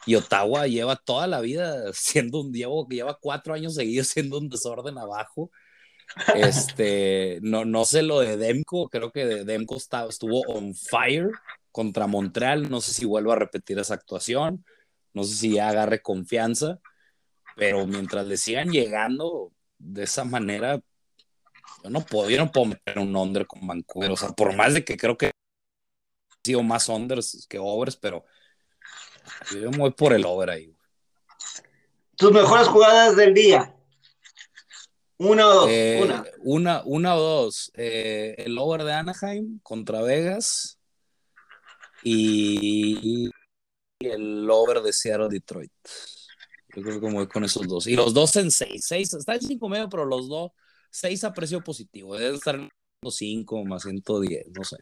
Y 0.05 0.15
Ottawa 0.15 0.67
lleva 0.67 0.95
toda 0.95 1.27
la 1.27 1.41
vida 1.41 1.91
siendo 1.93 2.41
un, 2.41 2.53
lleva, 2.53 2.73
lleva 2.89 3.17
cuatro 3.19 3.53
años 3.53 3.75
seguidos 3.75 4.07
siendo 4.07 4.37
un 4.37 4.49
desorden 4.49 4.97
abajo. 4.97 5.51
Este, 6.35 7.39
no, 7.41 7.65
no 7.65 7.85
sé 7.85 8.03
lo 8.03 8.19
de 8.19 8.37
Demko, 8.37 8.89
creo 8.89 9.11
que 9.11 9.25
Demko 9.25 9.77
estuvo 9.77 10.41
on 10.47 10.75
fire 10.75 11.31
contra 11.71 12.07
Montreal, 12.07 12.69
no 12.69 12.81
sé 12.81 12.93
si 12.93 13.05
vuelvo 13.05 13.31
a 13.31 13.37
repetir 13.37 13.79
esa 13.79 13.95
actuación, 13.95 14.63
no 15.13 15.23
sé 15.23 15.35
si 15.35 15.59
agarre 15.59 16.01
confianza, 16.01 16.79
pero 17.55 17.85
mientras 17.85 18.25
le 18.25 18.37
sigan 18.37 18.69
llegando 18.69 19.51
de 19.77 20.03
esa 20.03 20.23
manera, 20.23 20.79
yo 21.83 21.89
no 21.89 22.01
puedo, 22.01 22.29
yo 22.29 22.37
no 22.37 22.51
puedo 22.51 22.67
meter 22.67 22.99
un 22.99 23.15
under 23.15 23.45
con 23.45 23.65
Vancouver, 23.65 24.11
o 24.11 24.17
sea, 24.17 24.29
por 24.29 24.55
más 24.55 24.73
de 24.73 24.83
que 24.83 24.97
creo 24.97 25.17
que 25.17 25.27
he 25.27 25.31
sido 26.43 26.63
más 26.63 26.89
unders 26.89 27.45
que 27.47 27.59
overs, 27.59 27.95
pero 27.95 28.25
yo 29.51 29.71
me 29.71 29.77
voy 29.77 29.91
por 29.91 30.13
el 30.13 30.25
over 30.25 30.49
ahí. 30.49 30.75
Tus 32.15 32.31
mejores 32.31 32.67
jugadas 32.67 33.15
del 33.15 33.33
día. 33.33 33.75
Una 35.17 35.47
o 35.47 35.53
dos. 35.53 35.69
Eh, 35.69 35.99
una. 36.43 36.81
Una, 36.85 37.15
o 37.15 37.21
dos. 37.21 37.71
Eh, 37.75 38.35
el 38.37 38.57
over 38.57 38.83
de 38.83 38.93
Anaheim 38.93 39.59
contra 39.61 40.01
Vegas 40.01 40.79
y 42.03 43.29
el 43.99 44.49
over 44.49 44.81
de 44.81 44.93
Seattle 44.93 45.29
Detroit. 45.29 45.71
Yo 46.75 46.81
creo 46.81 46.99
que 46.99 47.11
voy 47.11 47.27
con 47.27 47.43
esos 47.43 47.67
dos. 47.67 47.87
Y 47.87 47.95
los 47.95 48.13
dos 48.13 48.35
en 48.35 48.51
seis. 48.51 48.85
seis 48.85 49.13
está 49.13 49.35
en 49.35 49.41
cinco 49.41 49.69
medio, 49.69 49.89
pero 49.89 50.05
los 50.05 50.27
dos, 50.27 50.51
seis 50.89 51.23
a 51.23 51.33
precio 51.33 51.61
positivo. 51.61 52.15
Debe 52.15 52.35
estar 52.35 52.55
en 52.55 52.69
cinco 53.09 53.63
más 53.63 53.83
110, 53.83 54.47
no 54.55 54.63
sé. 54.63 54.77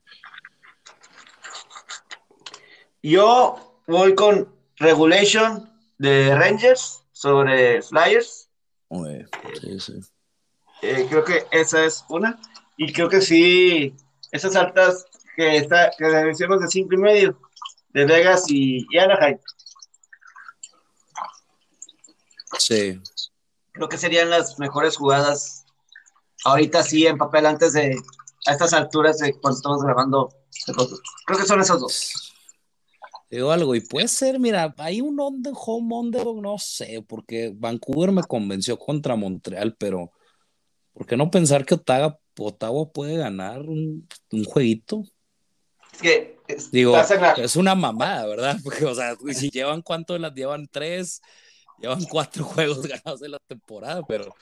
Yo 3.03 3.79
voy 3.87 4.13
con 4.15 4.53
Regulation 4.77 5.69
de 5.97 6.35
Rangers 6.35 7.03
sobre 7.11 7.81
Flyers. 7.81 8.49
sí, 9.61 9.79
sí. 9.79 9.93
Eh, 10.81 11.05
creo 11.09 11.23
que 11.23 11.45
esa 11.51 11.85
es 11.85 12.03
una. 12.09 12.39
Y 12.77 12.91
creo 12.91 13.09
que 13.09 13.21
sí, 13.21 13.93
esas 14.31 14.55
altas 14.55 15.05
que, 15.35 15.57
está, 15.57 15.91
que 15.97 16.05
decimos 16.05 16.61
de 16.61 16.67
cinco 16.67 16.95
y 16.95 16.97
medio, 16.97 17.39
de 17.89 18.05
Vegas 18.05 18.45
y, 18.49 18.85
Anaheim. 18.97 19.37
Sí. 22.61 22.99
Creo 23.71 23.89
que 23.89 23.97
serían 23.97 24.29
las 24.29 24.59
mejores 24.59 24.97
jugadas 24.97 25.65
ahorita 26.43 26.83
sí 26.83 27.05
en 27.05 27.17
papel 27.17 27.45
antes 27.45 27.73
de 27.73 27.95
a 28.47 28.51
estas 28.51 28.73
alturas 28.73 29.19
de 29.19 29.33
cuando 29.33 29.57
estamos 29.57 29.83
grabando. 29.83 30.33
Creo 31.25 31.39
que 31.39 31.45
son 31.45 31.61
esos 31.61 31.79
dos. 31.79 32.33
Digo 33.29 33.51
algo, 33.51 33.75
y 33.75 33.81
puede 33.81 34.09
ser, 34.09 34.39
mira, 34.39 34.73
hay 34.77 34.99
un 34.99 35.17
home 35.19 35.95
underdog, 35.95 36.41
no 36.41 36.57
sé, 36.57 37.05
porque 37.07 37.53
Vancouver 37.55 38.11
me 38.11 38.23
convenció 38.23 38.77
contra 38.77 39.15
Montreal, 39.15 39.75
pero 39.79 40.11
¿Por 40.93 41.05
qué 41.05 41.17
no 41.17 41.31
pensar 41.31 41.65
que 41.65 41.75
Ottawa, 41.75 42.19
Ottawa 42.37 42.91
puede 42.91 43.17
ganar 43.17 43.61
un, 43.61 44.07
un 44.31 44.43
jueguito? 44.43 45.03
Es 45.93 46.01
que 46.01 46.41
Digo, 46.71 46.97
es 47.37 47.55
una 47.55 47.75
mamada, 47.75 48.25
¿verdad? 48.25 48.57
Porque, 48.63 48.85
o 48.85 48.93
sea, 48.93 49.15
si 49.33 49.49
llevan 49.49 49.81
cuánto 49.81 50.17
las 50.17 50.33
llevan 50.33 50.67
tres, 50.67 51.21
llevan 51.81 52.03
cuatro 52.05 52.43
juegos 52.45 52.81
ganados 52.83 53.19
de 53.19 53.29
la 53.29 53.39
temporada, 53.47 54.01
pero, 54.07 54.33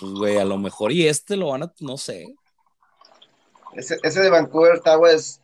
pues, 0.00 0.12
güey, 0.12 0.38
a 0.38 0.44
lo 0.44 0.58
mejor 0.58 0.92
y 0.92 1.06
este 1.06 1.36
lo 1.36 1.48
van 1.48 1.62
a, 1.62 1.72
no 1.80 1.96
sé. 1.96 2.26
Ese, 3.74 3.98
ese 4.02 4.20
de 4.20 4.30
Vancouver, 4.30 4.78
Ottawa 4.78 5.12
es, 5.12 5.40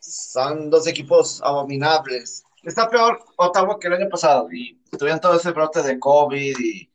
son 0.00 0.70
dos 0.70 0.86
equipos 0.86 1.40
abominables. 1.42 2.42
Está 2.62 2.88
peor 2.88 3.22
Ottawa 3.36 3.78
que 3.78 3.88
el 3.88 3.94
año 3.94 4.08
pasado 4.08 4.50
y 4.50 4.80
tuvieron 4.98 5.20
todo 5.20 5.36
ese 5.36 5.50
brote 5.50 5.82
de 5.82 5.98
COVID 5.98 6.58
y 6.58 6.90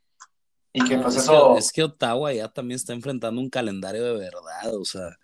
y 0.71 0.87
que 0.87 0.97
pues 0.97 1.15
es 1.15 1.71
Que, 1.71 1.83
Ottawa 1.83 2.31
ya 2.33 2.47
también 2.47 2.75
está 2.75 2.93
enfrentando 2.93 3.41
un 3.41 3.49
calendario 3.49 4.03
de 4.03 4.13
verdad, 4.13 4.75
o 4.75 4.85
sea, 4.85 5.17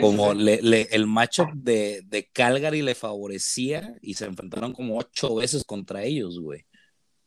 como 0.00 0.34
Le, 0.34 0.88
el 0.90 1.06
macho 1.06 1.46
de, 1.54 2.02
de, 2.06 2.28
Calgary 2.32 2.82
le 2.82 2.94
favorecía 2.94 3.96
y 4.02 4.14
se 4.14 4.24
enfrentaron 4.24 4.72
como 4.72 4.98
ocho 4.98 5.36
veces 5.36 5.64
contra 5.64 6.02
ellos, 6.02 6.40
güey, 6.40 6.66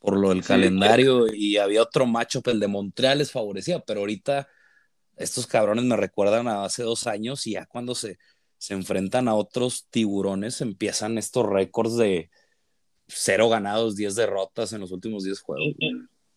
por 0.02 0.18
lo 0.18 0.30
del 0.30 0.44
calendario 0.44 1.32
y 1.32 1.58
había 1.58 1.84
otro 1.84 2.08
macho, 2.08 2.42
el 2.46 2.60
de 2.60 2.68
Montreal 2.68 3.20
les 3.20 3.32
favorecía, 3.32 3.80
pero 3.80 4.00
ahorita 4.00 4.48
estos 5.16 5.46
cabrones 5.46 5.86
me 5.86 5.96
recuerdan 5.96 6.48
a 6.48 6.66
hace 6.66 6.82
dos 6.82 7.06
años 7.06 7.46
y 7.46 7.52
ya 7.52 7.68
cuando 7.68 7.94
se, 7.94 8.18
se 8.58 8.74
enfrentan 8.74 9.28
a 9.28 9.36
otros 9.36 9.88
tiburones 9.92 10.60
empiezan 10.62 11.20
estos 11.20 11.46
récords 11.46 11.98
de 11.98 12.32
cero 13.08 13.48
ganados, 13.48 13.96
10 13.96 14.16
derrotas 14.16 14.74
en 14.74 14.82
los 14.82 14.92
últimos 14.92 15.24
10 15.24 15.40
juegos. 15.42 15.76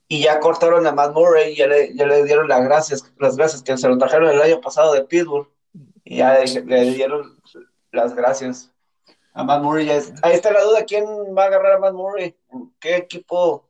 Y, 0.08 0.22
ya 0.22 0.38
cortaron 0.40 0.86
a 0.86 0.92
Matt 0.92 1.14
Murray, 1.14 1.56
ya 1.56 1.66
le, 1.66 1.94
ya 1.96 2.06
le 2.06 2.22
dieron 2.24 2.46
las 2.48 2.62
gracias, 2.62 3.12
las 3.18 3.36
gracias 3.36 3.62
que 3.62 3.76
se 3.78 3.88
lo 3.88 3.96
trajeron 3.96 4.30
el 4.30 4.42
año 4.42 4.60
pasado 4.60 4.92
de 4.92 5.04
Pittsburgh. 5.04 5.48
Y 6.04 6.18
ya 6.18 6.38
le, 6.38 6.90
dieron 6.92 7.40
las 7.90 8.14
gracias 8.14 8.70
a 9.34 9.44
Matt 9.44 9.62
Murray. 9.62 9.90
ahí 9.90 10.32
está 10.32 10.52
la 10.52 10.64
duda, 10.64 10.84
¿quién 10.84 11.04
va 11.36 11.44
a 11.44 11.46
agarrar 11.46 11.72
a 11.72 11.78
Matt 11.78 11.94
Murray? 11.94 12.36
qué 12.80 12.96
equipo 12.96 13.68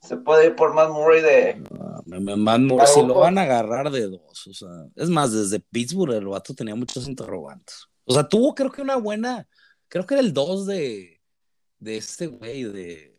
se 0.00 0.16
puede 0.18 0.46
ir 0.46 0.56
por 0.56 0.74
Matt 0.74 0.90
Murray 0.90 1.22
de... 1.22 1.62
Matt 2.04 2.60
Murray, 2.60 2.86
si 2.86 3.02
lo 3.02 3.14
van 3.14 3.38
a 3.38 3.42
agarrar 3.42 3.90
de 3.90 4.08
dos, 4.08 4.46
o 4.46 4.52
sea, 4.52 4.68
es 4.96 5.08
más, 5.08 5.32
desde 5.32 5.60
Pittsburgh 5.60 6.12
el 6.12 6.26
vato 6.26 6.54
tenía 6.54 6.74
muchos 6.74 7.08
interrogantes. 7.08 7.88
O 8.04 8.12
sea, 8.12 8.28
tuvo 8.28 8.54
creo 8.54 8.70
que 8.70 8.82
una 8.82 8.96
buena, 8.96 9.48
creo 9.88 10.04
que 10.04 10.14
era 10.14 10.22
el 10.22 10.34
2 10.34 10.66
de, 10.66 11.20
de 11.78 11.96
este 11.96 12.26
güey, 12.26 12.64
de, 12.64 13.16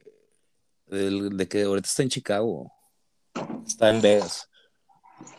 de, 0.88 1.48
que 1.48 1.64
ahorita 1.64 1.88
está 1.88 2.04
en 2.04 2.10
Chicago. 2.10 2.72
Está 3.66 3.90
en 3.90 4.02
Vegas. 4.02 4.48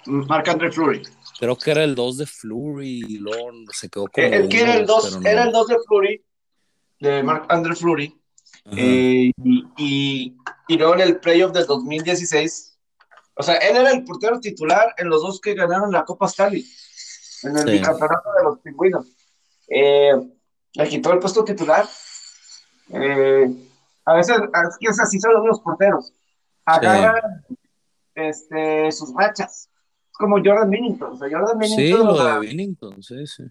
Marc 0.07 0.49
Andre 0.49 0.73
Fleury. 0.73 1.03
Creo 1.39 1.57
que 1.57 1.71
era 1.71 1.85
el 1.85 1.95
2 1.95 2.19
de 2.19 2.27
Flurry 2.27 3.05
y 3.07 3.19
luego 3.19 3.51
se 3.73 3.89
quedó 3.89 4.07
con. 4.09 4.25
El, 4.25 4.49
que 4.49 4.63
era 4.63 4.75
el 4.75 4.87
2, 4.87 5.21
era 5.25 5.45
el 5.45 5.53
2 5.53 5.69
de 5.69 5.77
Flurry, 5.87 6.25
de 7.01 7.23
Marc 7.23 7.47
Andre 7.49 7.75
Fleury. 7.75 8.21
Eh, 8.73 9.31
y, 9.37 10.37
y, 10.69 10.77
luego 10.77 10.95
en 10.95 11.01
el 11.01 11.21
playoff 11.21 11.53
del 11.53 11.67
2016, 11.67 12.77
o 13.35 13.43
sea, 13.43 13.57
él 13.57 13.77
era 13.77 13.93
el 13.93 14.05
portero 14.05 14.41
titular 14.41 14.95
en 14.99 15.09
los 15.09 15.23
dos 15.23 15.41
que 15.41 15.55
ganaron 15.55 15.93
la 15.93 16.05
Copa 16.05 16.27
Stanley, 16.27 16.67
en 17.45 17.57
el 17.57 17.81
campeonato 17.81 18.33
de 18.37 18.45
los 18.45 18.59
pingüinos. 18.61 19.07
Eh, 19.69 20.15
le 20.75 20.89
quitó 20.89 21.13
el 21.13 21.19
puesto 21.19 21.45
titular. 21.45 21.87
Eh, 22.91 23.51
a 24.05 24.15
veces, 24.15 24.37
así 25.01 25.21
son 25.21 25.47
los 25.47 25.61
porteros. 25.61 26.13
Agarran 26.65 27.45
este, 28.15 28.91
sus 28.91 29.15
rachas. 29.15 29.69
Es 30.11 30.19
como 30.19 30.37
Jordan 30.37 30.69
Minnington. 30.69 31.13
O 31.13 31.17
sea, 31.17 31.29
Jordan 31.31 31.59
Minnington. 31.59 31.85
Sí, 31.85 31.91
lo 31.93 32.41
de 32.41 32.41
Minnington, 32.41 33.03
sí, 33.03 33.27
sí. 33.27 33.45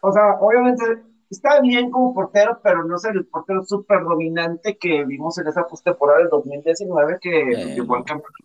O 0.00 0.12
sea, 0.12 0.34
obviamente 0.40 1.09
está 1.30 1.60
bien 1.60 1.90
como 1.90 2.12
portero, 2.12 2.60
pero 2.62 2.84
no 2.84 2.96
es 2.96 3.04
el 3.04 3.24
portero 3.26 3.64
súper 3.64 4.02
dominante 4.02 4.76
que 4.76 5.04
vimos 5.04 5.38
en 5.38 5.46
esa 5.46 5.66
postemporada 5.66 6.18
del 6.18 6.28
2019 6.28 7.18
que 7.20 7.40
eh, 7.40 7.74
llevó 7.74 7.96
al 7.96 8.04
campeonato. 8.04 8.44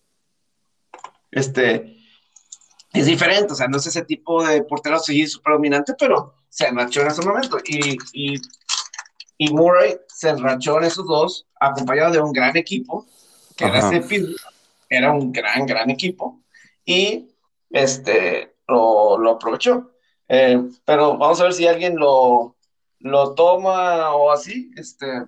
Este, 1.32 1.98
es 2.94 3.06
diferente, 3.08 3.54
o 3.54 3.56
sea, 3.56 3.68
no 3.68 3.78
es 3.78 3.88
ese 3.88 4.06
tipo 4.06 4.46
de 4.46 4.64
portero 4.64 5.00
sí 5.00 5.26
súper 5.28 5.54
dominante, 5.54 5.94
pero 6.00 6.36
se 6.48 6.68
enrachó 6.68 7.02
en 7.02 7.08
ese 7.08 7.26
momento. 7.26 7.58
Y, 7.66 7.98
y, 8.14 8.42
y, 9.38 9.54
Murray 9.54 9.98
se 10.08 10.30
enrachó 10.30 10.78
en 10.78 10.86
esos 10.86 11.06
dos, 11.08 11.48
acompañado 11.60 12.12
de 12.12 12.22
un 12.22 12.32
gran 12.32 12.56
equipo, 12.56 13.06
que 13.58 13.66
era 13.66 13.80
ese 13.80 14.26
era 14.88 15.12
un 15.12 15.32
gran, 15.32 15.66
gran 15.66 15.90
equipo, 15.90 16.42
y 16.86 17.32
este, 17.72 18.56
lo, 18.68 19.18
lo 19.18 19.32
aprovechó. 19.32 19.92
Eh, 20.28 20.62
pero 20.86 21.18
vamos 21.18 21.40
a 21.42 21.46
ver 21.46 21.54
si 21.54 21.68
alguien 21.68 21.98
lo, 21.98 22.55
lo 23.00 23.34
toma 23.34 24.14
o 24.16 24.32
así. 24.32 24.72
Este, 24.76 25.26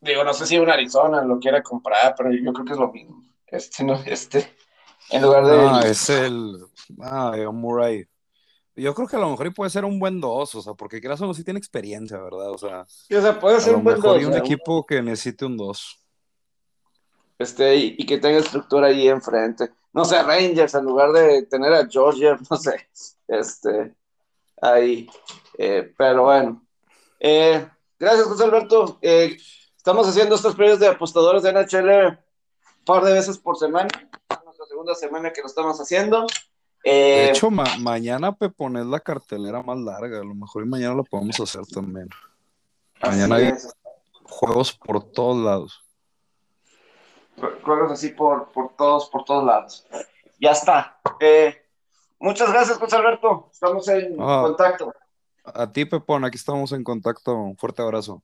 digo, 0.00 0.24
no 0.24 0.34
sé 0.34 0.46
si 0.46 0.58
un 0.58 0.70
Arizona 0.70 1.22
lo 1.22 1.38
quiere 1.38 1.62
comprar, 1.62 2.14
pero 2.16 2.30
yo 2.32 2.52
creo 2.52 2.64
que 2.64 2.72
es 2.72 2.78
lo 2.78 2.92
mismo. 2.92 3.22
Este, 3.46 3.84
no, 3.84 3.94
este, 4.04 4.56
en 5.10 5.22
lugar 5.22 5.46
de. 5.46 5.58
Ah, 5.58 5.80
es 5.84 6.10
el. 6.10 6.56
Ah, 7.00 7.34
Murray. 7.52 8.06
Yo 8.74 8.94
creo 8.94 9.08
que 9.08 9.16
a 9.16 9.20
lo 9.20 9.30
mejor 9.30 9.54
puede 9.54 9.70
ser 9.70 9.86
un 9.86 9.98
buen 9.98 10.20
dos, 10.20 10.54
o 10.54 10.60
sea, 10.60 10.74
porque 10.74 11.00
quieras 11.00 11.20
o 11.22 11.26
no, 11.26 11.32
sí 11.32 11.42
tiene 11.42 11.58
experiencia, 11.58 12.18
¿verdad? 12.18 12.50
O 12.50 12.58
sea, 12.58 12.82
o 12.82 13.20
sea 13.22 13.40
puede 13.40 13.58
ser 13.60 13.74
un 13.74 13.84
buen 13.84 13.98
dos. 13.98 14.22
un 14.22 14.34
equipo 14.34 14.84
que 14.84 15.00
necesite 15.00 15.46
un 15.46 15.56
dos. 15.56 15.98
Este, 17.38 17.76
y, 17.76 18.06
que 18.06 18.18
tenga 18.18 18.38
estructura 18.38 18.88
ahí 18.88 19.08
enfrente. 19.08 19.70
No 19.92 20.04
sé, 20.04 20.22
Rangers, 20.22 20.74
en 20.74 20.84
lugar 20.84 21.12
de 21.12 21.44
tener 21.44 21.72
a 21.72 21.86
Georgia, 21.88 22.38
no 22.50 22.56
sé, 22.56 22.88
este, 23.28 23.94
ahí. 24.60 25.08
Eh, 25.58 25.92
pero 25.96 26.24
bueno. 26.24 26.62
Eh, 27.20 27.66
gracias, 27.98 28.26
José 28.26 28.44
Alberto. 28.44 28.98
Eh, 29.02 29.36
estamos 29.76 30.08
haciendo 30.08 30.34
estos 30.34 30.54
periodos 30.54 30.80
de 30.80 30.88
apostadores 30.88 31.42
de 31.42 31.52
NHL 31.52 32.06
un 32.08 32.84
par 32.84 33.04
de 33.04 33.12
veces 33.12 33.38
por 33.38 33.56
semana 33.56 33.88
segunda 34.76 34.94
semana 34.94 35.32
que 35.32 35.40
lo 35.40 35.46
estamos 35.46 35.80
haciendo. 35.80 36.26
de 36.84 37.30
hecho, 37.30 37.50
mañana 37.50 38.32
Pepón 38.32 38.76
es 38.76 38.86
la 38.86 39.00
cartelera 39.00 39.62
más 39.62 39.78
larga. 39.78 40.20
A 40.20 40.24
lo 40.24 40.34
mejor 40.34 40.64
y 40.64 40.68
mañana 40.68 40.94
lo 40.94 41.04
podemos 41.04 41.40
hacer 41.40 41.66
también. 41.66 42.08
Mañana 43.02 43.36
hay 43.36 43.52
juegos 44.24 44.72
por 44.72 45.02
todos 45.02 45.42
lados. 45.42 45.82
Juegos 47.62 47.92
así 47.92 48.10
por, 48.10 48.50
por 48.52 48.74
todos, 48.76 49.08
por 49.08 49.24
todos 49.24 49.44
lados. 49.44 49.86
Ya 50.40 50.50
está. 50.50 51.00
Eh, 51.20 51.65
muchas 52.18 52.52
gracias, 52.52 52.78
José 52.78 52.96
Alberto. 52.96 53.48
Estamos 53.52 53.88
en 53.88 54.16
ah. 54.18 54.42
contacto. 54.44 54.92
A 55.44 55.70
ti, 55.70 55.84
Pepón, 55.84 56.24
aquí 56.24 56.36
estamos 56.36 56.72
en 56.72 56.82
contacto. 56.82 57.34
Un 57.34 57.56
fuerte 57.56 57.82
abrazo. 57.82 58.22